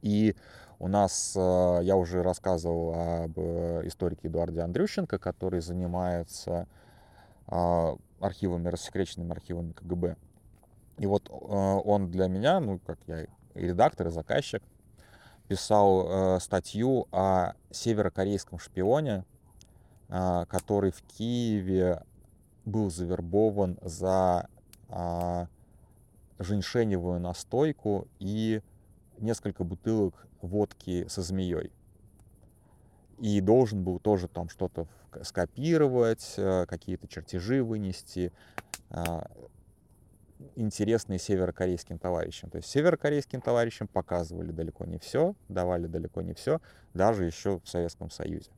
И 0.02 0.36
у 0.80 0.88
нас, 0.88 1.34
э, 1.36 1.80
я 1.84 1.96
уже 1.96 2.22
рассказывал 2.22 3.24
об 3.24 3.40
э, 3.40 3.88
историке 3.88 4.28
Эдуарде 4.28 4.62
Андрющенко, 4.62 5.18
который 5.18 5.62
занимается 5.62 6.68
а, 7.48 7.96
архивами, 8.20 8.70
рассекреченными 8.70 9.32
архивами 9.32 9.72
КГБ. 9.72 10.16
И 10.98 11.06
вот 11.06 11.30
э, 11.30 11.34
он 11.34 12.12
для 12.12 12.28
меня, 12.28 12.60
ну, 12.60 12.80
как 12.86 13.00
я 13.08 13.24
и 13.24 13.28
редактор, 13.54 14.08
и 14.08 14.12
заказчик, 14.12 14.64
писал 15.48 16.40
статью 16.40 17.08
о 17.12 17.54
северокорейском 17.70 18.58
шпионе, 18.58 19.26
который 20.48 20.92
в 20.92 21.02
Киеве 21.04 22.02
был 22.66 22.90
завербован 22.90 23.78
за 23.82 24.48
а, 24.90 25.48
женьшеневую 26.40 27.20
настойку 27.20 28.08
и 28.20 28.62
несколько 29.18 29.64
бутылок 29.64 30.28
водки 30.42 31.08
со 31.08 31.22
змеей. 31.22 31.72
И 33.20 33.40
должен 33.40 33.84
был 33.84 34.00
тоже 34.00 34.28
там 34.28 34.50
что-то 34.50 34.88
скопировать, 35.24 36.34
э, 36.36 36.66
какие-то 36.66 37.08
чертежи 37.08 37.64
вынести, 37.64 38.34
а, 38.90 39.26
интересные 40.58 41.18
северокорейским 41.20 41.98
товарищам. 41.98 42.50
То 42.50 42.58
есть 42.58 42.70
северокорейским 42.70 43.40
товарищам 43.40 43.88
показывали 43.88 44.52
далеко 44.52 44.84
не 44.86 44.98
все, 44.98 45.36
давали 45.48 45.88
далеко 45.88 46.22
не 46.22 46.34
все, 46.34 46.60
даже 46.94 47.24
еще 47.24 47.60
в 47.60 47.70
Советском 47.70 48.10
Союзе. 48.10 48.52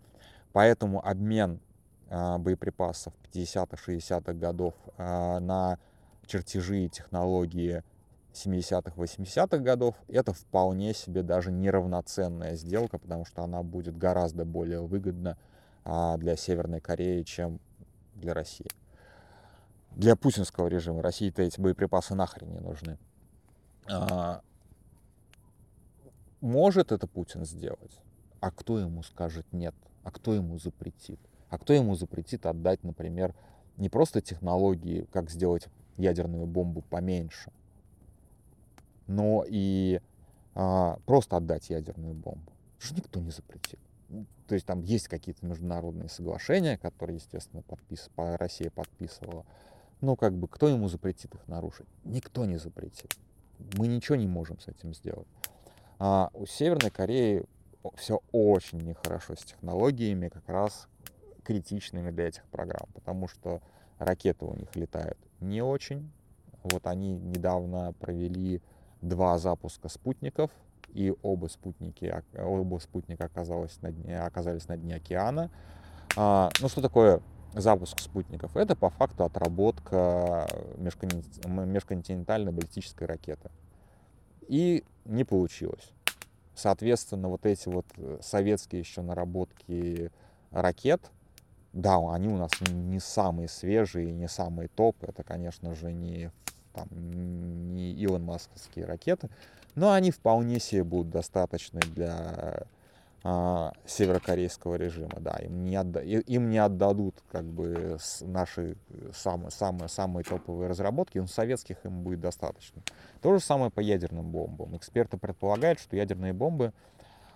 Поэтому 0.53 1.05
обмен 1.05 1.59
а, 2.09 2.37
боеприпасов 2.37 3.13
50-х, 3.33 3.91
60-х 3.91 4.33
годов 4.33 4.73
а, 4.97 5.39
на 5.39 5.77
чертежи 6.25 6.85
и 6.85 6.89
технологии 6.89 7.83
70-х, 8.33 8.93
80-х 8.95 9.57
годов, 9.57 9.95
это 10.07 10.33
вполне 10.33 10.93
себе 10.93 11.23
даже 11.23 11.51
неравноценная 11.51 12.55
сделка, 12.55 12.97
потому 12.97 13.25
что 13.25 13.43
она 13.43 13.63
будет 13.63 13.97
гораздо 13.97 14.45
более 14.45 14.81
выгодна 14.81 15.37
а, 15.83 16.17
для 16.17 16.35
Северной 16.35 16.79
Кореи, 16.79 17.23
чем 17.23 17.59
для 18.15 18.33
России. 18.33 18.67
Для 19.91 20.15
путинского 20.15 20.67
режима 20.67 21.01
России-то 21.01 21.41
эти 21.41 21.59
боеприпасы 21.59 22.13
нахрен 22.13 22.51
не 22.51 22.59
нужны. 22.59 22.97
Может 26.41 26.91
это 26.91 27.07
Путин 27.07 27.45
сделать? 27.45 27.99
А 28.39 28.51
кто 28.51 28.77
ему 28.77 29.01
скажет 29.01 29.45
нет? 29.51 29.73
А 30.07 30.11
кто 30.11 30.33
ему 30.33 30.57
запретит? 30.57 31.19
А 31.49 31.57
кто 31.57 31.73
ему 31.73 31.93
запретит 31.95 32.45
отдать, 32.45 32.81
например, 32.81 33.35
не 33.75 33.89
просто 33.89 34.21
технологии, 34.21 35.05
как 35.11 35.29
сделать 35.29 35.67
ядерную 35.97 36.45
бомбу 36.45 36.81
поменьше, 36.81 37.51
но 39.07 39.43
и 39.45 39.99
а, 40.55 40.97
просто 41.05 41.35
отдать 41.35 41.69
ядерную 41.69 42.13
бомбу. 42.13 42.53
Что 42.79 42.95
никто 42.95 43.19
не 43.19 43.31
запретит. 43.31 43.81
То 44.47 44.55
есть 44.55 44.65
там 44.65 44.79
есть 44.79 45.09
какие-то 45.09 45.45
международные 45.45 46.07
соглашения, 46.07 46.77
которые, 46.77 47.17
естественно, 47.17 47.61
подпис... 47.61 48.09
Россия 48.15 48.71
подписывала. 48.71 49.45
Но 49.99 50.15
как 50.15 50.33
бы 50.37 50.47
кто 50.47 50.69
ему 50.69 50.87
запретит 50.87 51.35
их 51.35 51.45
нарушить? 51.49 51.87
Никто 52.05 52.45
не 52.45 52.55
запретит. 52.55 53.13
Мы 53.77 53.87
ничего 53.87 54.15
не 54.15 54.27
можем 54.27 54.57
с 54.61 54.69
этим 54.69 54.93
сделать. 54.93 55.27
А 55.99 56.29
у 56.33 56.45
Северной 56.45 56.91
Кореи 56.91 57.43
все 57.95 58.21
очень 58.31 58.79
нехорошо 58.79 59.35
с 59.35 59.43
технологиями, 59.43 60.29
как 60.29 60.47
раз 60.49 60.87
критичными 61.43 62.11
для 62.11 62.27
этих 62.27 62.43
программ, 62.45 62.89
потому 62.93 63.27
что 63.27 63.61
ракеты 63.99 64.45
у 64.45 64.53
них 64.53 64.75
летают 64.75 65.17
не 65.39 65.61
очень. 65.61 66.11
Вот 66.63 66.85
они 66.87 67.17
недавно 67.17 67.93
провели 67.93 68.61
два 69.01 69.37
запуска 69.37 69.89
спутников 69.89 70.51
и 70.89 71.13
оба 71.21 71.47
спутники, 71.47 72.13
оба 72.37 72.79
спутника 72.79 73.25
оказалось 73.25 73.81
на 73.81 73.91
дне, 73.91 74.19
оказались 74.19 74.67
на 74.67 74.77
дне 74.77 74.95
океана. 74.95 75.49
А, 76.15 76.49
ну, 76.59 76.67
что 76.67 76.81
такое 76.81 77.21
запуск 77.53 77.99
спутников? 77.99 78.57
Это 78.57 78.75
по 78.75 78.89
факту 78.89 79.23
отработка 79.23 80.47
межконтинентальной 80.77 82.51
баллистической 82.51 83.07
ракеты. 83.07 83.51
И 84.47 84.83
не 85.05 85.23
получилось. 85.23 85.93
Соответственно, 86.57 87.29
вот 87.29 87.45
эти 87.45 87.69
вот 87.69 87.85
э, 87.97 88.17
советские 88.19 88.79
еще 88.79 89.01
наработки 89.03 90.11
ракет, 90.49 91.11
да, 91.71 91.97
они 92.11 92.27
у 92.27 92.37
нас 92.37 92.49
не 92.61 92.99
самые 92.99 93.47
свежие, 93.47 94.11
не 94.11 94.27
самые 94.27 94.67
топ. 94.67 94.95
Это, 95.03 95.23
конечно 95.23 95.75
же, 95.75 95.93
не, 95.93 96.31
там, 96.73 96.87
не 97.75 97.91
Илон 97.91 98.23
Масковские 98.23 98.85
ракеты, 98.85 99.29
но 99.75 99.91
они 99.91 100.09
вполне 100.09 100.59
себе 100.59 100.83
будут 100.83 101.11
достаточны 101.11 101.79
для 101.79 102.63
северокорейского 103.85 104.75
режима, 104.75 105.19
да, 105.19 105.37
им 105.41 105.65
не, 105.65 105.75
отда 105.75 106.01
им 106.01 106.49
не 106.49 106.59
отдадут 106.59 107.15
как 107.29 107.43
бы 107.43 107.97
наши 108.21 108.77
самые, 109.13 109.51
самые, 109.51 109.89
самые 109.89 110.23
топовые 110.23 110.69
разработки, 110.69 111.17
но 111.17 111.27
советских 111.27 111.83
им 111.83 112.03
будет 112.03 112.21
достаточно. 112.21 112.81
То 113.21 113.33
же 113.33 113.43
самое 113.43 113.69
по 113.69 113.81
ядерным 113.81 114.31
бомбам. 114.31 114.77
Эксперты 114.77 115.17
предполагают, 115.17 115.79
что 115.79 115.97
ядерные 115.97 116.31
бомбы 116.31 116.73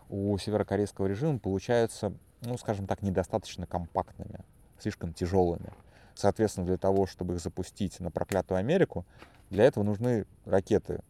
у 0.10 0.38
северокорейского 0.38 1.08
режима 1.08 1.40
получаются, 1.40 2.14
ну, 2.42 2.58
скажем 2.58 2.88
так, 2.88 3.02
недостаточно 3.02 3.66
компактными, 3.66 4.40
слишком 4.80 5.14
тяжелыми. 5.14 5.74
Соответственно, 6.14 6.68
для 6.68 6.78
того, 6.78 7.06
чтобы 7.06 7.34
их 7.34 7.42
запустить 7.42 8.00
на 8.00 8.12
проклятую 8.12 8.60
Америку, 8.60 9.06
для 9.50 9.66
этого 9.66 9.84
нужны 9.84 10.26
ракеты 10.46 11.02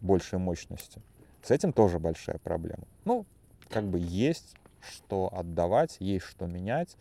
большей 0.00 0.38
мощности. 0.38 1.00
С 1.42 1.50
этим 1.50 1.72
тоже 1.72 1.98
большая 1.98 2.38
проблема. 2.38 2.84
Ну, 3.04 3.26
как 3.72 3.84
бы 3.84 3.98
есть 3.98 4.54
что 4.80 5.30
отдавать, 5.32 5.96
есть 6.00 6.26
что 6.26 6.46
менять, 6.46 6.96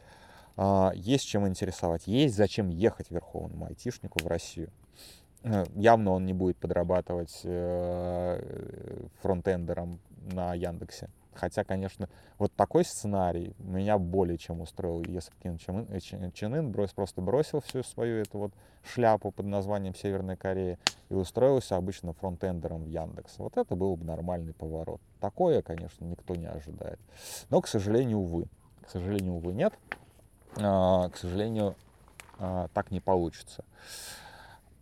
а, 0.56 0.92
есть 0.96 1.28
чем 1.28 1.48
интересовать, 1.48 2.08
есть 2.08 2.36
зачем 2.36 2.70
ехать 2.70 3.12
верховному 3.12 3.66
айтишнику 3.66 4.24
в 4.24 4.28
Россию. 4.28 4.70
Э, 5.44 5.66
явно 5.75 6.12
он 6.12 6.25
не 6.25 6.34
будет 6.34 6.58
подрабатывать 6.58 7.42
э, 7.44 9.08
фронтендером 9.22 10.00
на 10.32 10.54
Яндексе. 10.54 11.10
Хотя, 11.33 11.63
конечно, 11.63 12.09
вот 12.38 12.51
такой 12.53 12.83
сценарий 12.83 13.55
меня 13.59 13.97
более 13.97 14.38
чем 14.38 14.61
устроил, 14.61 15.03
если 15.05 15.31
бы 15.31 15.38
Ким 15.41 15.57
Чен 15.57 16.53
Ын 16.53 16.71
брось, 16.71 16.91
просто 16.91 17.21
бросил 17.21 17.61
всю 17.61 17.83
свою 17.83 18.21
эту 18.21 18.38
вот 18.38 18.53
шляпу 18.83 19.31
под 19.31 19.45
названием 19.45 19.95
Северная 19.95 20.35
Корея 20.35 20.77
и 21.09 21.13
устроился 21.13 21.77
обычно 21.77 22.13
фронтендером 22.13 22.83
в 22.83 22.88
Яндекс. 22.88 23.38
Вот 23.38 23.57
это 23.57 23.75
был 23.75 23.95
бы 23.95 24.05
нормальный 24.05 24.53
поворот. 24.53 25.00
Такое, 25.19 25.61
конечно, 25.61 26.03
никто 26.05 26.35
не 26.35 26.47
ожидает. 26.47 27.00
Но, 27.50 27.61
к 27.61 27.67
сожалению, 27.67 28.19
увы. 28.19 28.47
К 28.85 28.89
сожалению, 28.89 29.35
увы, 29.35 29.53
нет. 29.53 29.73
А, 30.57 31.09
к 31.09 31.17
сожалению, 31.17 31.75
а, 32.39 32.67
так 32.73 32.91
не 32.91 33.00
получится. 33.00 33.63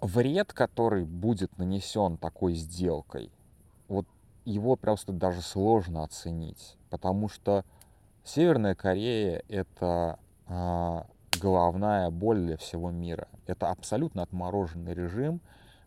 Вред, 0.01 0.53
который 0.53 1.03
будет 1.03 1.57
нанесен 1.57 2.17
такой 2.17 2.55
сделкой, 2.55 3.29
вот 3.87 4.07
его 4.49 4.75
просто 4.75 5.11
даже 5.11 5.41
сложно 5.41 6.03
оценить, 6.03 6.77
потому 6.89 7.29
что 7.29 7.63
Северная 8.23 8.75
Корея 8.75 9.43
это 9.47 10.19
а, 10.47 11.07
головная 11.39 12.09
боль 12.09 12.39
для 12.39 12.57
всего 12.57 12.91
мира. 12.91 13.27
Это 13.47 13.69
абсолютно 13.69 14.21
отмороженный 14.23 14.93
режим, 14.93 15.41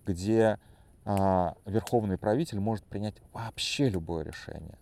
где 0.07 0.59
а, 1.05 1.55
верховный 1.67 2.19
правитель 2.19 2.61
может 2.61 2.85
принять 2.85 3.17
вообще 3.33 3.89
любое 3.89 4.25
решение. 4.25 4.79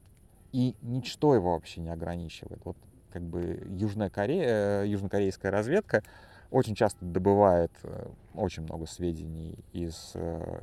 И 0.52 0.74
ничто 0.82 1.34
его 1.34 1.52
вообще 1.52 1.80
не 1.80 1.90
ограничивает. 1.90 2.60
Вот 2.64 2.76
как 3.12 3.22
бы 3.22 3.66
Южная 3.70 4.10
Корея, 4.10 4.82
э, 4.82 4.88
южнокорейская 4.88 5.50
разведка 5.50 6.02
очень 6.50 6.74
часто 6.74 7.04
добывает 7.04 7.72
э, 7.82 8.08
очень 8.34 8.62
много 8.62 8.86
сведений 8.86 9.56
из 9.72 10.12
э, 10.14 10.62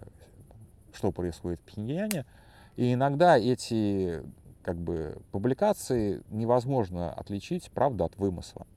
что 0.98 1.12
происходит 1.12 1.60
в 1.62 1.64
Пхеньяне, 1.64 2.26
и 2.78 2.94
иногда 2.94 3.38
эти 3.38 4.24
как 4.62 4.78
бы, 4.78 5.18
публикации 5.32 6.22
невозможно 6.30 7.12
отличить 7.14 7.72
правду 7.72 8.04
от 8.04 8.18
вымысла. 8.18 8.68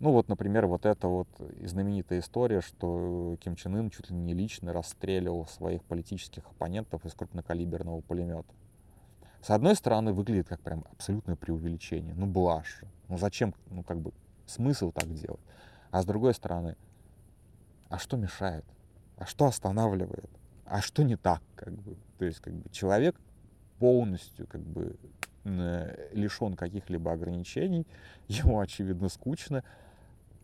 Ну 0.00 0.12
вот, 0.12 0.28
например, 0.28 0.66
вот 0.66 0.86
эта 0.86 1.08
вот 1.08 1.28
знаменитая 1.60 2.20
история, 2.20 2.60
что 2.60 3.36
Ким 3.40 3.56
Чен 3.56 3.76
Ын 3.76 3.90
чуть 3.90 4.10
ли 4.10 4.16
не 4.16 4.32
лично 4.32 4.72
расстреливал 4.72 5.46
своих 5.46 5.82
политических 5.82 6.44
оппонентов 6.46 7.04
из 7.04 7.14
крупнокалиберного 7.14 8.00
пулемета. 8.00 8.54
С 9.42 9.50
одной 9.50 9.74
стороны, 9.74 10.12
выглядит 10.12 10.48
как 10.48 10.60
прям 10.60 10.84
абсолютное 10.92 11.36
преувеличение. 11.36 12.14
Ну, 12.14 12.26
блажь. 12.26 12.82
Ну, 13.08 13.18
зачем, 13.18 13.54
ну, 13.70 13.82
как 13.82 14.00
бы, 14.00 14.12
смысл 14.46 14.92
так 14.92 15.12
делать? 15.12 15.40
А 15.90 16.02
с 16.02 16.06
другой 16.06 16.34
стороны, 16.34 16.76
а 17.88 17.98
что 17.98 18.16
мешает? 18.16 18.64
А 19.16 19.26
что 19.26 19.46
останавливает? 19.46 20.30
А 20.70 20.82
что 20.82 21.02
не 21.02 21.16
так, 21.16 21.42
как 21.56 21.72
бы? 21.72 21.96
То 22.18 22.24
есть, 22.24 22.40
как 22.40 22.52
бы, 22.52 22.68
человек 22.70 23.16
полностью, 23.78 24.46
как 24.46 24.60
бы, 24.60 24.96
лишен 26.12 26.56
каких-либо 26.56 27.12
ограничений, 27.12 27.86
ему, 28.28 28.60
очевидно, 28.60 29.08
скучно. 29.08 29.64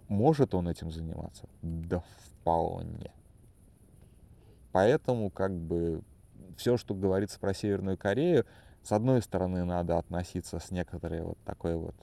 Может 0.09 0.55
он 0.55 0.69
этим 0.69 0.91
заниматься? 0.91 1.49
Да 1.63 2.03
вполне. 2.27 3.13
Поэтому, 4.73 5.31
как 5.31 5.53
бы, 5.53 6.03
все, 6.57 6.77
что 6.77 6.95
говорится 6.95 7.39
про 7.39 7.55
Северную 7.55 7.99
Корею, 7.99 8.47
с 8.83 8.93
одной 8.93 9.23
стороны, 9.23 9.65
надо 9.65 9.99
относиться 9.99 10.59
с 10.59 10.71
некоторой 10.71 11.23
вот 11.23 11.39
такой 11.45 11.77
вот 11.77 11.95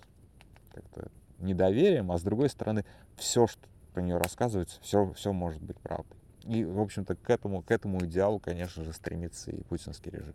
недоверием, 1.40 2.12
а 2.12 2.18
с 2.18 2.24
другой 2.24 2.50
стороны, 2.50 2.86
все, 3.18 3.48
что 3.48 3.62
про 3.94 4.02
нее 4.02 4.18
рассказывается, 4.18 4.80
все, 4.82 5.12
все 5.14 5.34
может 5.34 5.62
быть 5.62 5.78
правдой. 5.78 6.21
И, 6.46 6.64
в 6.64 6.80
общем-то, 6.80 7.16
к 7.16 7.30
этому, 7.30 7.62
к 7.62 7.72
этому 7.72 8.04
идеалу, 8.06 8.40
конечно 8.40 8.84
же, 8.84 8.94
стремится 8.94 9.52
и 9.52 9.62
путинский 9.64 10.12
режим. 10.12 10.34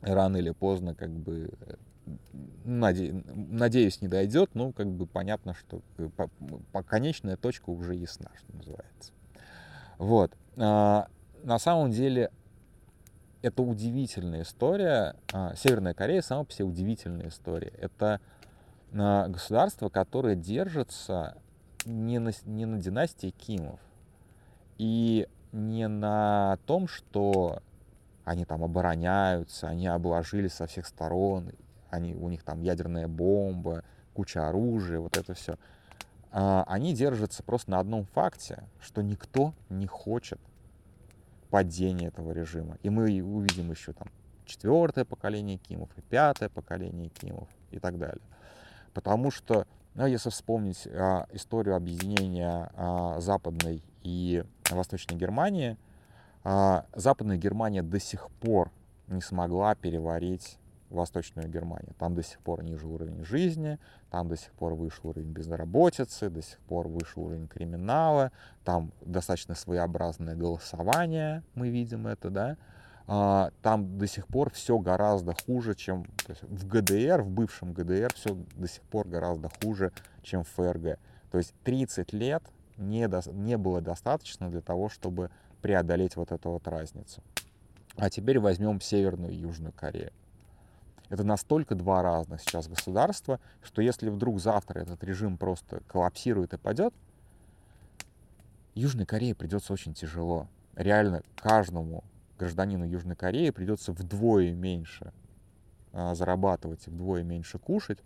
Рано 0.00 0.36
или 0.36 0.50
поздно, 0.50 0.94
как 0.94 1.10
бы, 1.10 1.50
э, 1.60 1.74
наде... 2.64 3.12
надеюсь, 3.34 4.00
не 4.00 4.08
дойдет, 4.08 4.54
но 4.54 4.72
как 4.72 4.88
бы 4.88 5.06
понятно, 5.06 5.54
что 5.54 5.82
э, 5.98 6.08
по, 6.16 6.28
по 6.72 6.82
конечная 6.82 7.36
точка 7.36 7.70
уже 7.70 7.94
ясна, 7.94 8.30
что 8.36 8.56
называется. 8.56 9.12
Вот. 9.98 10.32
А, 10.56 11.08
на 11.42 11.58
самом 11.58 11.90
деле, 11.90 12.30
это 13.42 13.62
удивительная 13.62 14.42
история. 14.42 15.16
А, 15.32 15.54
Северная 15.56 15.94
Корея 15.94 16.22
сама 16.22 16.44
по 16.44 16.52
себе 16.52 16.64
удивительная 16.64 17.28
история. 17.28 17.72
Это 17.78 18.20
а, 18.92 19.28
государство, 19.28 19.88
которое 19.88 20.36
держится 20.36 21.36
не 21.84 22.18
на, 22.20 22.30
не 22.44 22.66
на 22.66 22.78
династии 22.78 23.30
Кимов 23.30 23.80
и 24.82 25.28
не 25.52 25.86
на 25.86 26.58
том, 26.66 26.88
что 26.88 27.62
они 28.24 28.44
там 28.44 28.64
обороняются, 28.64 29.68
они 29.68 29.86
обложили 29.86 30.48
со 30.48 30.66
всех 30.66 30.88
сторон, 30.88 31.52
они, 31.88 32.16
у 32.16 32.28
них 32.28 32.42
там 32.42 32.60
ядерная 32.62 33.06
бомба, 33.06 33.84
куча 34.12 34.48
оружия, 34.48 34.98
вот 34.98 35.16
это 35.16 35.34
все. 35.34 35.56
А, 36.32 36.64
они 36.66 36.94
держатся 36.94 37.44
просто 37.44 37.70
на 37.70 37.78
одном 37.78 38.06
факте, 38.06 38.64
что 38.80 39.02
никто 39.02 39.54
не 39.68 39.86
хочет 39.86 40.40
падения 41.50 42.08
этого 42.08 42.32
режима. 42.32 42.76
И 42.82 42.90
мы 42.90 43.22
увидим 43.22 43.70
еще 43.70 43.92
там 43.92 44.08
четвертое 44.46 45.04
поколение 45.04 45.58
Кимов, 45.58 45.90
и 45.96 46.00
пятое 46.00 46.48
поколение 46.48 47.08
Кимов 47.08 47.48
и 47.70 47.78
так 47.78 47.98
далее. 47.98 48.24
Потому 48.94 49.30
что, 49.30 49.64
ну, 49.94 50.06
если 50.06 50.30
вспомнить 50.30 50.88
а, 50.88 51.28
историю 51.30 51.76
объединения 51.76 52.72
а, 52.74 53.20
Западной 53.20 53.84
и 54.02 54.44
Восточной 54.70 55.16
Германии, 55.16 55.76
а, 56.44 56.86
Западная 56.94 57.36
Германия 57.36 57.82
до 57.82 58.00
сих 58.00 58.30
пор 58.40 58.70
не 59.08 59.20
смогла 59.20 59.74
переварить 59.74 60.58
Восточную 60.90 61.48
Германию. 61.48 61.94
Там 61.98 62.14
до 62.14 62.22
сих 62.22 62.38
пор 62.40 62.62
ниже 62.62 62.86
уровень 62.86 63.24
жизни, 63.24 63.78
там 64.10 64.28
до 64.28 64.36
сих 64.36 64.52
пор 64.52 64.74
выше 64.74 65.00
уровень 65.02 65.32
безработицы, 65.32 66.30
до 66.30 66.42
сих 66.42 66.58
пор 66.60 66.88
выше 66.88 67.18
уровень 67.18 67.48
криминала, 67.48 68.30
там 68.64 68.92
достаточно 69.00 69.54
своеобразное 69.54 70.36
голосование, 70.36 71.42
мы 71.54 71.70
видим 71.70 72.06
это, 72.06 72.30
да, 72.30 72.56
а, 73.06 73.50
там 73.62 73.98
до 73.98 74.06
сих 74.06 74.26
пор 74.26 74.50
все 74.50 74.78
гораздо 74.78 75.34
хуже, 75.46 75.74
чем 75.74 76.06
в 76.42 76.66
ГДР, 76.66 77.22
в 77.22 77.30
бывшем 77.30 77.72
ГДР 77.72 78.12
все 78.14 78.36
до 78.54 78.68
сих 78.68 78.82
пор 78.82 79.08
гораздо 79.08 79.50
хуже, 79.62 79.92
чем 80.22 80.44
в 80.44 80.48
ФРГ. 80.50 80.98
То 81.30 81.38
есть 81.38 81.54
30 81.64 82.12
лет 82.12 82.42
не, 82.76 83.08
до, 83.08 83.22
не 83.32 83.56
было 83.56 83.80
достаточно 83.80 84.50
для 84.50 84.60
того, 84.60 84.88
чтобы 84.88 85.30
преодолеть 85.60 86.16
вот 86.16 86.32
эту 86.32 86.50
вот 86.50 86.66
разницу. 86.68 87.22
А 87.96 88.10
теперь 88.10 88.38
возьмем 88.38 88.80
Северную 88.80 89.32
и 89.32 89.36
Южную 89.36 89.72
Корею. 89.72 90.12
Это 91.08 91.24
настолько 91.24 91.74
два 91.74 92.02
разных 92.02 92.40
сейчас 92.40 92.68
государства, 92.68 93.38
что 93.62 93.82
если 93.82 94.08
вдруг 94.08 94.40
завтра 94.40 94.80
этот 94.80 95.04
режим 95.04 95.36
просто 95.36 95.82
коллапсирует 95.86 96.54
и 96.54 96.58
падет, 96.58 96.94
Южной 98.74 99.04
Корее 99.04 99.34
придется 99.34 99.74
очень 99.74 99.92
тяжело. 99.92 100.48
Реально 100.74 101.22
каждому 101.36 102.02
гражданину 102.38 102.84
Южной 102.84 103.14
Кореи 103.14 103.50
придется 103.50 103.92
вдвое 103.92 104.52
меньше 104.54 105.12
а, 105.92 106.14
зарабатывать 106.14 106.86
и 106.86 106.90
вдвое 106.90 107.22
меньше 107.22 107.58
кушать, 107.58 107.98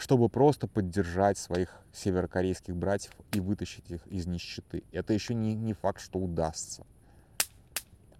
чтобы 0.00 0.30
просто 0.30 0.66
поддержать 0.66 1.36
своих 1.36 1.78
северокорейских 1.92 2.74
братьев 2.74 3.12
и 3.32 3.40
вытащить 3.40 3.90
их 3.90 4.06
из 4.06 4.26
нищеты. 4.26 4.82
Это 4.92 5.12
еще 5.12 5.34
не, 5.34 5.54
не 5.54 5.74
факт, 5.74 6.00
что 6.00 6.18
удастся. 6.18 6.86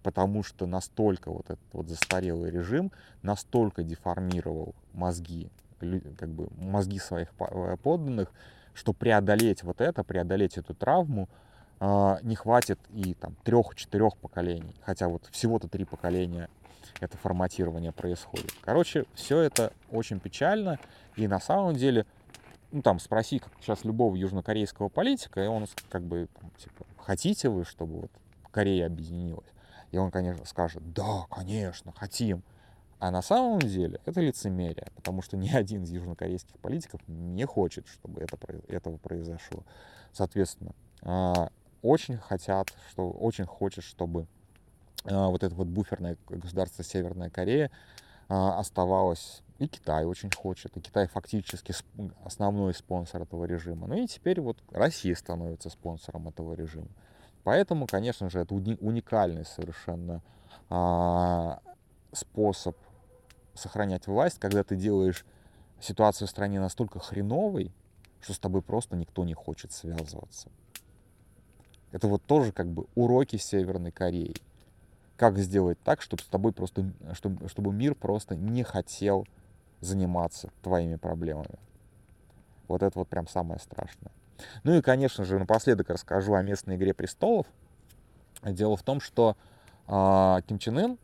Потому 0.03 0.43
что 0.43 0.67
настолько 0.67 1.31
вот 1.31 1.45
этот 1.45 1.73
вот 1.73 1.89
застарелый 1.89 2.51
режим 2.51 2.91
настолько 3.23 3.81
деформировал 3.81 4.75
мозги, 4.93 5.49
как 6.17 6.29
бы 6.29 6.49
мозги 6.55 6.99
своих 6.99 7.29
э, 7.39 7.77
подданных, 7.81 8.31
что 8.75 8.93
преодолеть 8.93 9.63
вот 9.63 9.81
это, 9.81 10.03
преодолеть 10.03 10.59
эту 10.59 10.75
травму, 10.75 11.29
не 11.81 12.35
хватит 12.35 12.79
и 12.93 13.15
там 13.15 13.35
трех-четырех 13.43 14.15
поколений. 14.17 14.75
Хотя 14.83 15.07
вот 15.07 15.27
всего-то 15.31 15.67
три 15.67 15.83
поколения 15.83 16.47
это 16.99 17.17
форматирование 17.17 17.91
происходит. 17.91 18.53
Короче, 18.61 19.05
все 19.15 19.39
это 19.39 19.73
очень 19.89 20.19
печально. 20.19 20.79
И 21.15 21.27
на 21.27 21.39
самом 21.39 21.75
деле, 21.75 22.05
ну 22.71 22.81
там 22.81 22.99
спроси 22.99 23.39
как 23.39 23.51
сейчас 23.59 23.83
любого 23.83 24.15
южнокорейского 24.15 24.89
политика, 24.89 25.43
и 25.43 25.47
он 25.47 25.65
как 25.89 26.03
бы, 26.03 26.27
там, 26.39 26.51
типа, 26.51 26.85
хотите 26.97 27.49
вы, 27.49 27.65
чтобы 27.65 28.01
вот 28.01 28.11
Корея 28.51 28.85
объединилась? 28.85 29.49
И 29.91 29.97
он, 29.97 30.11
конечно, 30.11 30.45
скажет, 30.45 30.93
да, 30.93 31.25
конечно, 31.29 31.91
хотим. 31.93 32.43
А 32.99 33.09
на 33.09 33.23
самом 33.23 33.59
деле 33.59 33.99
это 34.05 34.21
лицемерие, 34.21 34.87
потому 34.95 35.23
что 35.23 35.35
ни 35.35 35.49
один 35.49 35.83
из 35.83 35.91
южнокорейских 35.91 36.55
политиков 36.59 37.01
не 37.07 37.45
хочет, 37.45 37.87
чтобы 37.87 38.21
это, 38.21 38.37
этого 38.67 38.97
произошло. 38.97 39.63
Соответственно, 40.13 40.73
а, 41.01 41.49
очень 41.81 42.17
хотят, 42.17 42.73
что 42.89 43.09
очень 43.09 43.45
хочет, 43.45 43.83
чтобы 43.83 44.27
а, 45.05 45.29
вот 45.29 45.43
это 45.43 45.53
вот 45.55 45.67
буферное 45.67 46.17
государство 46.29 46.83
Северная 46.83 47.29
Корея 47.29 47.71
а, 48.29 48.59
оставалось. 48.59 49.41
И 49.59 49.67
Китай 49.67 50.05
очень 50.05 50.31
хочет. 50.31 50.75
И 50.75 50.81
Китай 50.81 51.07
фактически 51.07 51.73
основной 52.23 52.73
спонсор 52.73 53.21
этого 53.21 53.45
режима. 53.45 53.87
Ну 53.87 53.95
и 53.95 54.07
теперь 54.07 54.41
вот 54.41 54.57
Россия 54.71 55.15
становится 55.15 55.69
спонсором 55.69 56.27
этого 56.27 56.53
режима. 56.53 56.87
Поэтому, 57.43 57.85
конечно 57.87 58.29
же, 58.29 58.39
это 58.39 58.55
уникальный 58.55 59.45
совершенно 59.45 60.21
а, 60.69 61.59
способ 62.11 62.75
сохранять 63.53 64.07
власть, 64.07 64.39
когда 64.39 64.63
ты 64.63 64.75
делаешь 64.75 65.25
ситуацию 65.79 66.27
в 66.27 66.31
стране 66.31 66.59
настолько 66.59 66.99
хреновой, 66.99 67.71
что 68.21 68.33
с 68.33 68.39
тобой 68.39 68.61
просто 68.61 68.95
никто 68.95 69.23
не 69.23 69.33
хочет 69.33 69.71
связываться. 69.71 70.49
Это 71.91 72.07
вот 72.07 72.23
тоже 72.23 72.51
как 72.51 72.67
бы 72.67 72.85
уроки 72.95 73.37
Северной 73.37 73.91
Кореи. 73.91 74.35
Как 75.17 75.37
сделать 75.37 75.77
так, 75.83 76.01
чтобы 76.01 76.23
с 76.23 76.25
тобой 76.25 76.51
просто, 76.51 76.91
чтобы, 77.13 77.47
чтобы 77.49 77.73
мир 77.73 77.95
просто 77.95 78.35
не 78.35 78.63
хотел 78.63 79.27
заниматься 79.81 80.49
твоими 80.61 80.95
проблемами. 80.95 81.59
Вот 82.67 82.83
это 82.83 82.97
вот 82.97 83.09
прям 83.09 83.27
самое 83.27 83.59
страшное. 83.59 84.11
Ну 84.63 84.73
и, 84.75 84.81
конечно 84.81 85.25
же, 85.25 85.37
напоследок 85.37 85.89
расскажу 85.89 86.33
о 86.33 86.41
местной 86.41 86.75
игре 86.75 86.93
престолов. 86.93 87.45
Дело 88.43 88.75
в 88.75 88.83
том, 88.83 88.99
что 88.99 89.35
э, 89.87 90.37
Ким 90.47 90.57
Чен 90.57 90.77
Ын, 90.77 90.97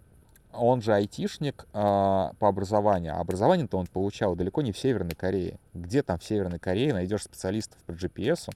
он 0.54 0.82
же 0.82 0.94
айтишник 0.94 1.68
э, 1.74 1.76
по 1.76 2.34
образованию. 2.40 3.16
А 3.16 3.20
образование-то 3.20 3.78
он 3.78 3.86
получал 3.88 4.36
далеко 4.36 4.62
не 4.62 4.72
в 4.72 4.78
Северной 4.78 5.16
Корее. 5.16 5.60
Где 5.74 6.02
там 6.02 6.18
в 6.18 6.24
Северной 6.24 6.60
Корее 6.60 6.94
найдешь 6.94 7.24
специалистов 7.24 7.80
по 7.84 7.92
GPS, 7.92 8.50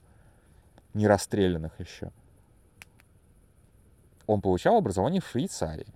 не 0.94 1.06
расстрелянных 1.06 1.78
еще? 1.78 2.10
Он 4.26 4.40
получал 4.40 4.76
образование 4.76 5.20
в 5.20 5.28
Швейцарии. 5.28 5.86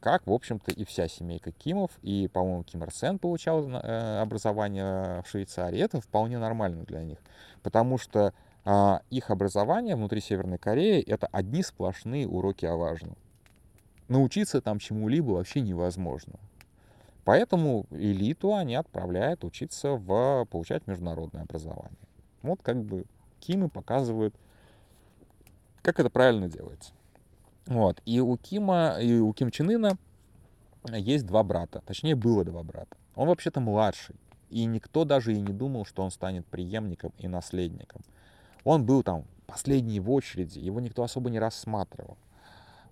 Как, 0.00 0.26
в 0.26 0.32
общем-то, 0.32 0.70
и 0.72 0.84
вся 0.84 1.08
семейка 1.08 1.50
Кимов, 1.50 1.90
и, 2.02 2.28
по-моему, 2.28 2.62
Ким 2.62 2.84
Ир 2.84 2.92
Сен 2.92 3.18
получал 3.18 3.68
э, 3.68 4.20
образование 4.20 5.22
в 5.22 5.28
Швейцарии. 5.28 5.80
Это 5.80 6.00
вполне 6.00 6.38
нормально 6.38 6.84
для 6.84 7.02
них, 7.02 7.18
потому 7.62 7.98
что 7.98 8.32
э, 8.64 8.98
их 9.10 9.30
образование 9.30 9.96
внутри 9.96 10.20
Северной 10.20 10.58
Кореи— 10.58 11.02
это 11.06 11.26
одни 11.32 11.62
сплошные 11.62 12.28
уроки 12.28 12.66
о 12.66 12.76
важном. 12.76 13.16
Научиться 14.08 14.60
там 14.60 14.78
чему-либо 14.78 15.32
вообще 15.32 15.60
невозможно. 15.60 16.38
Поэтому 17.24 17.86
элиту 17.90 18.54
они 18.54 18.76
отправляют 18.76 19.42
учиться 19.42 19.94
в 19.94 20.44
получать 20.44 20.86
международное 20.86 21.42
образование. 21.42 21.98
Вот 22.42 22.62
как 22.62 22.80
бы 22.84 23.04
Кимы 23.40 23.68
показывают, 23.68 24.34
как 25.82 25.98
это 25.98 26.08
правильно 26.08 26.48
делается. 26.48 26.92
Вот. 27.66 28.00
И 28.04 28.20
у 28.20 28.36
Кима, 28.36 28.98
и 29.00 29.18
у 29.18 29.32
Ким 29.32 29.50
Чен 29.50 29.70
Ына 29.70 29.98
есть 30.92 31.26
два 31.26 31.42
брата. 31.42 31.82
Точнее, 31.86 32.14
было 32.14 32.44
два 32.44 32.62
брата. 32.62 32.96
Он 33.14 33.28
вообще-то 33.28 33.60
младший. 33.60 34.16
И 34.50 34.64
никто 34.64 35.04
даже 35.04 35.34
и 35.34 35.40
не 35.40 35.52
думал, 35.52 35.84
что 35.84 36.02
он 36.02 36.10
станет 36.10 36.46
преемником 36.46 37.12
и 37.18 37.26
наследником. 37.26 38.02
Он 38.64 38.84
был 38.84 39.02
там 39.02 39.24
последний 39.46 40.00
в 40.00 40.10
очереди, 40.10 40.58
его 40.58 40.80
никто 40.80 41.02
особо 41.02 41.30
не 41.30 41.38
рассматривал. 41.38 42.16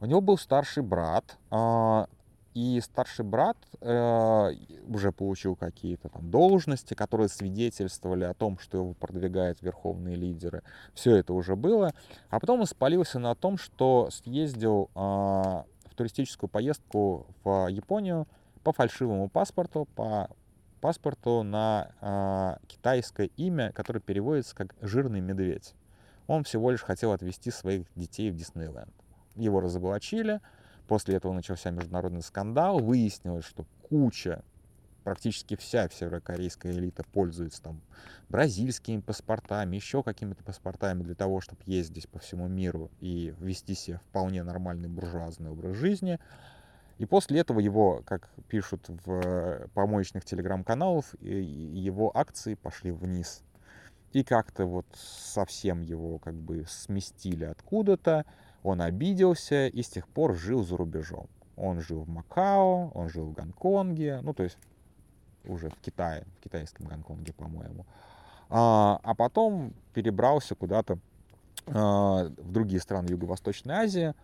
У 0.01 0.07
него 0.07 0.21
был 0.21 0.39
старший 0.39 0.83
брат, 0.83 1.37
а, 1.51 2.09
и 2.55 2.81
старший 2.81 3.25
брат 3.25 3.57
э, 3.81 4.51
уже 4.87 5.13
получил 5.13 5.57
какие-то 5.57 6.09
там 6.09 6.31
должности, 6.31 6.95
которые 6.95 7.29
свидетельствовали 7.29 8.25
о 8.25 8.33
том, 8.33 8.59
что 8.59 8.79
его 8.79 8.95
продвигают 8.95 9.61
верховные 9.61 10.15
лидеры. 10.15 10.63
Все 10.95 11.17
это 11.17 11.33
уже 11.35 11.57
было. 11.57 11.93
А 12.31 12.39
потом 12.39 12.61
он 12.61 12.67
спалился 12.67 13.19
на 13.19 13.35
том, 13.35 13.59
что 13.59 14.09
съездил 14.11 14.89
э, 14.95 14.99
в 14.99 15.95
туристическую 15.97 16.49
поездку 16.49 17.27
в 17.43 17.67
Японию 17.69 18.29
по 18.63 18.73
фальшивому 18.73 19.29
паспорту, 19.29 19.89
по 19.97 20.31
паспорту 20.81 21.43
на 21.43 21.91
э, 22.01 22.67
китайское 22.69 23.31
имя, 23.37 23.73
которое 23.73 24.01
переводится 24.01 24.55
как 24.55 24.75
«жирный 24.81 25.21
медведь». 25.21 25.75
Он 26.27 26.45
всего 26.45 26.71
лишь 26.71 26.83
хотел 26.83 27.13
отвезти 27.13 27.51
своих 27.51 27.87
детей 27.97 28.31
в 28.31 28.37
Диснейленд. 28.37 28.95
Его 29.35 29.61
разоблачили, 29.61 30.41
После 30.87 31.17
этого 31.17 31.33
начался 31.33 31.71
международный 31.71 32.23
скандал. 32.23 32.79
Выяснилось, 32.79 33.45
что 33.45 33.65
куча, 33.89 34.43
практически 35.03 35.57
вся 35.57 35.89
северокорейская 35.89 36.73
элита 36.73 37.05
пользуется 37.05 37.63
там 37.63 37.81
бразильскими 38.29 39.01
паспортами, 39.01 39.77
еще 39.77 40.03
какими-то 40.03 40.43
паспортами 40.45 41.03
для 41.03 41.15
того, 41.15 41.41
чтобы 41.41 41.63
ездить 41.67 42.09
по 42.09 42.19
всему 42.19 42.49
миру 42.49 42.91
и 43.01 43.35
вести 43.39 43.75
себе 43.75 43.99
вполне 43.99 44.43
нормальный 44.43 44.89
буржуазный 44.89 45.51
образ 45.51 45.77
жизни. 45.77 46.19
И 46.99 47.07
после 47.07 47.41
этого 47.41 47.61
его, 47.61 48.03
как 48.07 48.31
пишут 48.49 48.89
в 48.89 49.69
помоечных 49.75 50.25
телеграм-каналах, 50.25 51.15
его 51.21 52.17
акции 52.17 52.55
пошли 52.55 52.93
вниз. 52.93 53.43
И 54.13 54.23
как-то 54.23 54.65
вот 54.65 54.87
совсем 54.95 55.83
его 55.83 56.19
как 56.19 56.35
бы 56.35 56.65
сместили 56.69 57.45
откуда-то. 57.45 58.25
Он 58.65 58.81
обиделся 58.81 59.69
и 59.69 59.83
с 59.83 59.89
тех 59.89 60.09
пор 60.09 60.35
жил 60.35 60.65
за 60.65 60.77
рубежом. 60.79 61.29
Он 61.55 61.81
жил 61.81 62.01
в 62.01 62.09
Макао, 62.09 62.91
он 62.95 63.09
жил 63.11 63.27
в 63.27 63.35
Гонконге, 63.35 64.21
ну 64.23 64.33
то 64.33 64.43
есть 64.43 64.57
уже 65.45 65.69
в 65.69 65.77
Китае, 65.77 66.25
в 66.39 66.43
китайском 66.43 66.87
Гонконге, 66.87 67.35
по-моему. 67.35 67.85
А, 68.49 68.99
а 69.03 69.15
потом 69.15 69.75
перебрался 69.93 70.55
куда-то 70.55 70.99
а, 71.67 72.25
в 72.25 72.51
другие 72.51 72.81
страны 72.81 73.09
Юго-Восточной 73.11 73.75
Азии, 73.75 74.15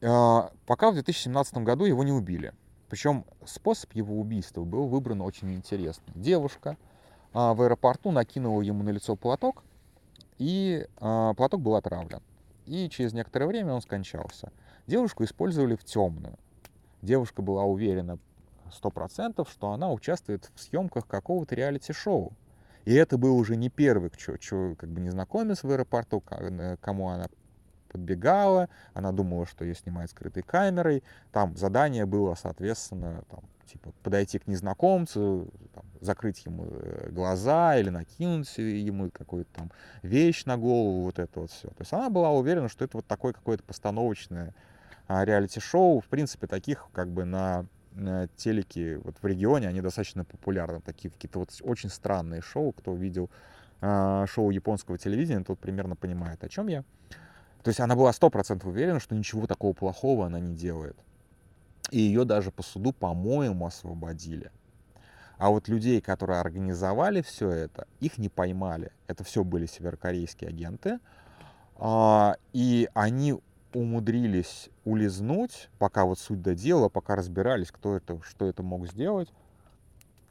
а, 0.00 0.52
пока 0.64 0.92
в 0.92 0.94
2017 0.94 1.58
году 1.58 1.86
его 1.86 2.04
не 2.04 2.12
убили. 2.12 2.54
Причем 2.88 3.24
способ 3.44 3.92
его 3.94 4.20
убийства 4.20 4.62
был 4.62 4.86
выбран 4.86 5.20
очень 5.22 5.52
интересный. 5.52 6.12
Девушка 6.14 6.76
а, 7.32 7.52
в 7.52 7.62
аэропорту 7.62 8.12
накинула 8.12 8.62
ему 8.62 8.84
на 8.84 8.90
лицо 8.90 9.16
платок, 9.16 9.64
и 10.38 10.86
а, 10.98 11.34
платок 11.34 11.60
был 11.60 11.74
отравлен 11.74 12.22
и 12.66 12.88
через 12.88 13.12
некоторое 13.12 13.46
время 13.46 13.72
он 13.72 13.80
скончался. 13.80 14.52
Девушку 14.86 15.24
использовали 15.24 15.76
в 15.76 15.84
темную. 15.84 16.38
Девушка 17.02 17.42
была 17.42 17.64
уверена 17.64 18.18
сто 18.72 18.90
процентов, 18.90 19.50
что 19.50 19.72
она 19.72 19.92
участвует 19.92 20.50
в 20.54 20.60
съемках 20.60 21.06
какого-то 21.06 21.54
реалити-шоу. 21.54 22.32
И 22.84 22.94
это 22.94 23.16
был 23.16 23.36
уже 23.36 23.56
не 23.56 23.70
первый 23.70 24.10
чё, 24.16 24.36
чё, 24.36 24.74
как 24.76 24.90
бы 24.90 25.00
незнакомец 25.00 25.62
в 25.62 25.70
аэропорту, 25.70 26.22
э, 26.30 26.76
кому 26.80 27.08
она 27.08 27.28
подбегала, 27.94 28.68
она 28.92 29.12
думала, 29.12 29.46
что 29.46 29.64
ее 29.64 29.76
снимают 29.76 30.10
скрытой 30.10 30.42
камерой. 30.42 31.04
Там 31.30 31.56
задание 31.56 32.06
было, 32.06 32.34
соответственно, 32.34 33.22
там, 33.30 33.44
типа 33.66 33.92
подойти 34.02 34.40
к 34.40 34.48
незнакомцу, 34.48 35.48
там, 35.72 35.84
закрыть 36.00 36.44
ему 36.44 36.66
э, 36.68 37.10
глаза 37.12 37.76
или 37.76 37.90
накинуть 37.90 38.58
ему 38.58 39.10
какую-то 39.12 39.50
там 39.52 39.70
вещь 40.02 40.44
на 40.44 40.56
голову, 40.56 41.02
вот 41.02 41.20
это 41.20 41.40
вот 41.40 41.52
все. 41.52 41.68
То 41.68 41.80
есть 41.80 41.92
она 41.92 42.10
была 42.10 42.32
уверена, 42.32 42.68
что 42.68 42.84
это 42.84 42.96
вот 42.96 43.06
такое 43.06 43.32
какое-то 43.32 43.62
постановочное 43.62 44.52
а, 45.06 45.24
реалити-шоу. 45.24 46.00
В 46.00 46.06
принципе, 46.06 46.48
таких 46.48 46.88
как 46.92 47.10
бы 47.10 47.24
на, 47.24 47.66
на 47.92 48.26
телеке 48.36 48.98
вот 48.98 49.14
в 49.22 49.26
регионе 49.26 49.68
они 49.68 49.80
достаточно 49.80 50.24
популярны. 50.24 50.80
Такие 50.80 51.10
какие-то 51.10 51.38
вот 51.38 51.50
очень 51.62 51.90
странные 51.90 52.40
шоу. 52.40 52.72
Кто 52.72 52.92
видел 52.96 53.30
а, 53.80 54.26
шоу 54.26 54.50
японского 54.50 54.98
телевидения, 54.98 55.44
тот 55.44 55.60
примерно 55.60 55.94
понимает, 55.94 56.42
о 56.42 56.48
чем 56.48 56.66
я. 56.66 56.84
То 57.64 57.70
есть 57.70 57.80
она 57.80 57.96
была 57.96 58.12
сто 58.12 58.28
процентов 58.28 58.68
уверена, 58.68 59.00
что 59.00 59.14
ничего 59.14 59.46
такого 59.46 59.72
плохого 59.72 60.26
она 60.26 60.38
не 60.38 60.54
делает. 60.54 60.96
И 61.90 61.98
ее 61.98 62.26
даже 62.26 62.50
по 62.50 62.62
суду, 62.62 62.92
по-моему, 62.92 63.64
освободили. 63.66 64.52
А 65.38 65.48
вот 65.48 65.66
людей, 65.66 66.02
которые 66.02 66.40
организовали 66.40 67.22
все 67.22 67.48
это, 67.50 67.88
их 68.00 68.18
не 68.18 68.28
поймали. 68.28 68.92
Это 69.06 69.24
все 69.24 69.44
были 69.44 69.64
северокорейские 69.64 70.50
агенты. 70.50 71.00
А, 71.76 72.36
и 72.52 72.90
они 72.92 73.40
умудрились 73.72 74.68
улизнуть, 74.84 75.70
пока 75.78 76.04
вот 76.04 76.18
суть 76.18 76.42
до 76.42 76.54
дела, 76.54 76.90
пока 76.90 77.16
разбирались, 77.16 77.72
кто 77.72 77.96
это, 77.96 78.20
что 78.24 78.46
это 78.46 78.62
мог 78.62 78.86
сделать. 78.86 79.32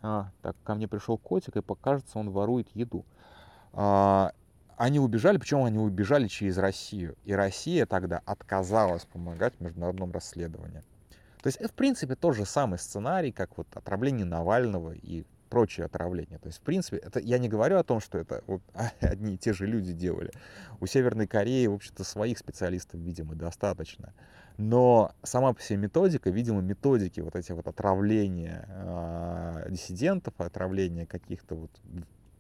А, 0.04 0.30
так, 0.44 0.56
ко 0.64 0.76
мне 0.76 0.88
пришел 0.88 1.18
котик, 1.18 1.58
и 1.58 1.62
покажется, 1.62 2.20
он 2.20 2.30
ворует 2.30 2.68
еду. 2.76 3.06
А, 3.74 4.34
они 4.78 5.00
убежали, 5.00 5.38
причем 5.38 5.64
они 5.64 5.78
убежали 5.78 6.28
через 6.28 6.58
Россию. 6.58 7.16
И 7.26 7.34
Россия 7.34 7.86
тогда 7.86 8.22
отказалась 8.26 9.06
помогать 9.06 9.54
в 9.60 9.62
международном 9.62 10.12
расследовании. 10.12 10.84
То 11.42 11.48
есть 11.48 11.58
это, 11.60 11.70
в 11.70 11.74
принципе, 11.74 12.16
тот 12.16 12.36
же 12.36 12.46
самый 12.46 12.80
сценарий, 12.80 13.32
как 13.32 13.58
вот 13.58 13.68
отравление 13.76 14.26
Навального 14.26 14.94
и 14.94 15.26
прочие 15.50 15.86
отравления. 15.86 16.40
То 16.40 16.48
есть, 16.48 16.60
в 16.60 16.62
принципе, 16.62 16.98
это 16.98 17.20
я 17.20 17.38
не 17.38 17.48
говорю 17.48 17.78
о 17.78 17.84
том, 17.84 18.00
что 18.00 18.18
это 18.18 18.44
вот 18.48 18.62
одни 19.02 19.36
и 19.36 19.38
те 19.38 19.54
же 19.54 19.68
люди 19.68 19.94
делали. 19.94 20.32
У 20.80 20.88
Северной 20.88 21.28
Кореи, 21.28 21.68
в 21.68 21.74
общем-то, 21.74 22.04
своих 22.04 22.40
специалистов, 22.40 23.00
видимо, 23.00 23.36
достаточно. 23.36 24.14
Но 24.58 25.14
сама 25.22 25.54
по 25.54 25.62
себе 25.62 25.78
методика, 25.78 26.30
видимо, 26.30 26.62
методики 26.62 27.20
вот 27.20 27.36
эти 27.36 27.52
вот 27.52 27.68
отравления 27.68 28.66
э, 28.68 29.68
диссидентов, 29.70 30.34
отравления 30.38 31.06
каких-то 31.06 31.56
вот 31.56 31.72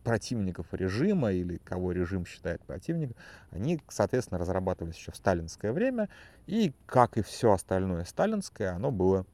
противников 0.04 0.68
режима 0.72 1.32
или 1.32 1.58
кого 1.58 1.92
режим 1.92 2.26
считает 2.26 2.62
противником, 2.62 3.16
они, 3.52 3.82
соответственно, 3.90 4.40
разрабатывались 4.40 4.98
еще 4.98 5.12
в 5.12 5.16
сталинское 5.16 5.72
время, 5.72 6.10
и, 6.46 6.74
как 6.86 7.18
и 7.18 7.24
все 7.24 7.54
остальное 7.54 8.04
сталинское, 8.06 8.74
оно 8.74 8.92
было 8.92 9.26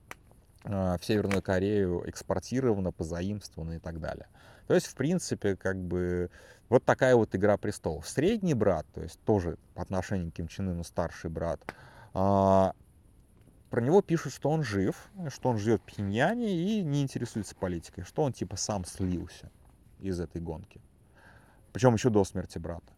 а, 0.63 0.97
в 0.97 1.05
Северную 1.05 1.41
Корею 1.41 2.07
экспортировано, 2.09 2.91
позаимствовано 2.91 3.73
и 3.73 3.79
так 3.79 3.99
далее. 3.99 4.27
То 4.67 4.75
есть, 4.75 4.87
в 4.87 4.95
принципе, 4.95 5.55
как 5.55 5.77
бы 5.77 6.29
вот 6.69 6.85
такая 6.85 7.15
вот 7.15 7.35
игра 7.35 7.57
престолов. 7.57 8.07
Средний 8.07 8.53
брат, 8.53 8.85
то 8.93 9.01
есть 9.01 9.19
тоже 9.21 9.57
по 9.73 9.81
отношению 9.81 10.31
к 10.31 10.35
Ким 10.35 10.47
Чен 10.47 10.69
Ыну 10.69 10.83
старший 10.83 11.29
брат, 11.29 11.59
а, 12.13 12.73
про 13.71 13.81
него 13.81 14.01
пишут, 14.01 14.33
что 14.33 14.49
он 14.49 14.63
жив, 14.63 15.09
что 15.29 15.49
он 15.49 15.57
живет 15.57 15.81
в 15.81 15.85
Пхеньяне 15.85 16.55
и 16.55 16.81
не 16.81 17.01
интересуется 17.01 17.55
политикой, 17.55 18.03
что 18.03 18.23
он 18.23 18.33
типа 18.33 18.55
сам 18.55 18.85
слился 18.85 19.51
из 19.99 20.19
этой 20.19 20.41
гонки. 20.41 20.81
Причем 21.71 21.93
еще 21.93 22.09
до 22.09 22.23
смерти 22.23 22.57
брата. 22.57 22.93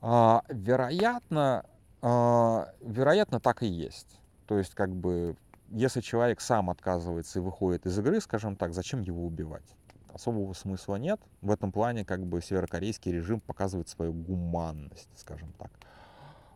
А, 0.00 0.42
вероятно, 0.48 1.64
а, 2.00 2.72
вероятно, 2.80 3.40
так 3.40 3.62
и 3.62 3.66
есть. 3.66 4.20
То 4.46 4.58
есть, 4.58 4.74
как 4.74 4.94
бы, 4.94 5.36
если 5.70 6.00
человек 6.00 6.40
сам 6.40 6.70
отказывается 6.70 7.38
и 7.38 7.42
выходит 7.42 7.86
из 7.86 7.98
игры, 7.98 8.20
скажем 8.20 8.56
так, 8.56 8.72
зачем 8.72 9.02
его 9.02 9.26
убивать? 9.26 9.76
Особого 10.12 10.52
смысла 10.54 10.96
нет. 10.96 11.20
В 11.42 11.50
этом 11.50 11.70
плане, 11.70 12.04
как 12.04 12.24
бы, 12.24 12.40
северокорейский 12.40 13.12
режим 13.12 13.40
показывает 13.40 13.88
свою 13.88 14.12
гуманность, 14.12 15.10
скажем 15.16 15.52
так. 15.58 15.70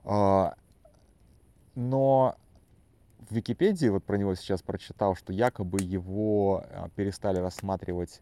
А, 0.05 0.55
но 1.75 2.37
в 3.29 3.35
Википедии, 3.35 3.89
вот 3.89 4.05
про 4.05 4.17
него 4.17 4.35
сейчас 4.35 4.63
прочитал, 4.63 5.15
что 5.15 5.33
якобы 5.33 5.81
его 5.81 6.65
а, 6.71 6.89
перестали 6.91 7.39
рассматривать 7.39 8.21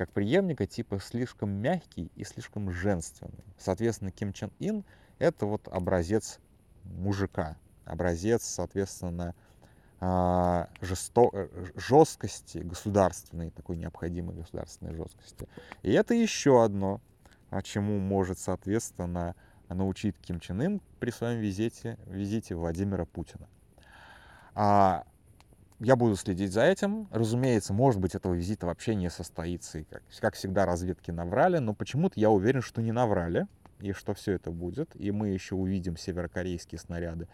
как 0.00 0.12
преемника 0.12 0.66
типа 0.66 0.98
слишком 0.98 1.50
мягкий 1.50 2.10
и 2.16 2.24
слишком 2.24 2.70
женственный. 2.70 3.44
Соответственно, 3.58 4.10
Ким 4.10 4.32
Чен 4.32 4.50
Ин— 4.58 4.82
это 5.18 5.44
вот 5.44 5.68
образец 5.68 6.38
мужика, 6.84 7.58
образец, 7.84 8.44
соответственно, 8.44 9.34
а, 10.00 10.70
жесто... 10.80 11.50
жесткости 11.74 12.56
государственной, 12.60 13.50
такой 13.50 13.76
необходимой 13.76 14.34
государственной 14.36 14.94
жесткости. 14.94 15.46
И 15.82 15.92
это 15.92 16.14
еще 16.14 16.64
одно, 16.64 17.02
а, 17.50 17.60
чему 17.60 17.98
может, 17.98 18.38
соответственно, 18.38 19.34
научить 19.68 20.16
Ким 20.22 20.40
Чен 20.40 20.62
Ын 20.62 20.80
при 20.98 21.10
своем 21.10 21.40
визите, 21.40 21.98
визите 22.06 22.54
Владимира 22.54 23.04
Путина. 23.04 23.50
А 24.54 25.04
я 25.80 25.96
буду 25.96 26.14
следить 26.14 26.52
за 26.52 26.62
этим. 26.62 27.08
Разумеется, 27.10 27.72
может 27.72 28.00
быть, 28.00 28.14
этого 28.14 28.34
визита 28.34 28.66
вообще 28.66 28.94
не 28.94 29.10
состоится. 29.10 29.78
И 29.78 29.84
как, 29.84 30.02
как 30.20 30.34
всегда, 30.34 30.66
разведки 30.66 31.10
наврали, 31.10 31.58
но 31.58 31.74
почему-то 31.74 32.20
я 32.20 32.30
уверен, 32.30 32.60
что 32.60 32.82
не 32.82 32.92
наврали, 32.92 33.46
и 33.80 33.92
что 33.92 34.12
все 34.12 34.32
это 34.32 34.50
будет. 34.50 34.90
И 34.94 35.10
мы 35.10 35.28
еще 35.28 35.54
увидим 35.54 35.96
северокорейские 35.96 36.78
снаряды 36.78 37.28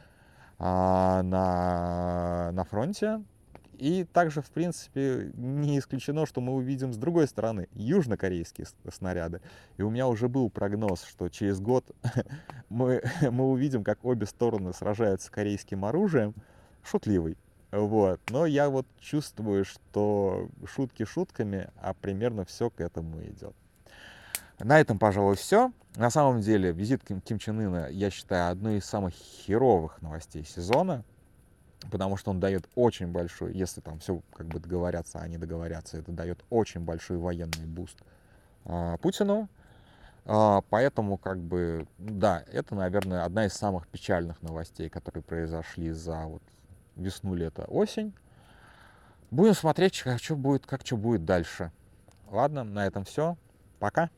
а, 0.58 1.22
на, 1.22 2.52
на 2.52 2.64
фронте. 2.64 3.22
И 3.78 4.04
также, 4.04 4.40
в 4.40 4.50
принципе, 4.50 5.32
не 5.34 5.78
исключено, 5.78 6.24
что 6.24 6.40
мы 6.40 6.54
увидим 6.54 6.92
с 6.94 6.96
другой 6.96 7.26
стороны 7.26 7.68
южнокорейские 7.74 8.66
снаряды. 8.90 9.42
И 9.76 9.82
у 9.82 9.90
меня 9.90 10.06
уже 10.06 10.28
был 10.28 10.48
прогноз, 10.50 11.02
что 11.02 11.28
через 11.28 11.60
год 11.60 11.84
мы, 12.68 13.02
мы 13.20 13.44
увидим, 13.50 13.82
как 13.82 14.04
обе 14.04 14.24
стороны 14.24 14.72
сражаются 14.72 15.26
с 15.26 15.30
корейским 15.30 15.84
оружием. 15.84 16.32
Шутливый. 16.82 17.36
Вот. 17.70 18.20
Но 18.30 18.46
я 18.46 18.68
вот 18.68 18.86
чувствую, 19.00 19.64
что 19.64 20.48
шутки 20.66 21.04
шутками, 21.04 21.68
а 21.80 21.94
примерно 21.94 22.44
все 22.44 22.70
к 22.70 22.80
этому 22.80 23.22
идет. 23.22 23.54
На 24.58 24.80
этом, 24.80 24.98
пожалуй, 24.98 25.36
все. 25.36 25.72
На 25.96 26.10
самом 26.10 26.40
деле, 26.40 26.72
визит 26.72 27.02
Ким, 27.04 27.38
Чен 27.38 27.60
Ына, 27.60 27.88
я 27.90 28.10
считаю, 28.10 28.52
одной 28.52 28.78
из 28.78 28.84
самых 28.84 29.14
херовых 29.14 30.00
новостей 30.02 30.44
сезона, 30.44 31.04
потому 31.90 32.16
что 32.16 32.30
он 32.30 32.40
дает 32.40 32.68
очень 32.74 33.08
большой, 33.08 33.54
если 33.54 33.80
там 33.80 33.98
все 33.98 34.20
как 34.34 34.46
бы 34.46 34.60
договорятся, 34.60 35.20
а 35.20 35.28
не 35.28 35.38
договорятся, 35.38 35.98
это 35.98 36.12
дает 36.12 36.44
очень 36.50 36.80
большой 36.80 37.18
военный 37.18 37.66
буст 37.66 37.96
а, 38.64 38.96
Путину. 38.98 39.48
А, 40.26 40.62
поэтому, 40.68 41.16
как 41.16 41.38
бы, 41.38 41.86
да, 41.98 42.42
это, 42.52 42.74
наверное, 42.74 43.24
одна 43.24 43.46
из 43.46 43.52
самых 43.52 43.86
печальных 43.88 44.42
новостей, 44.42 44.88
которые 44.88 45.22
произошли 45.22 45.92
за 45.92 46.24
вот 46.26 46.42
весну, 46.96 47.34
лето, 47.34 47.64
осень. 47.68 48.14
Будем 49.30 49.54
смотреть, 49.54 50.00
как 50.02 50.20
что 50.20 50.36
будет, 50.36 50.66
как 50.66 50.84
что 50.84 50.96
будет 50.96 51.24
дальше. 51.24 51.72
Ладно, 52.30 52.64
на 52.64 52.86
этом 52.86 53.04
все. 53.04 53.36
Пока. 53.78 54.10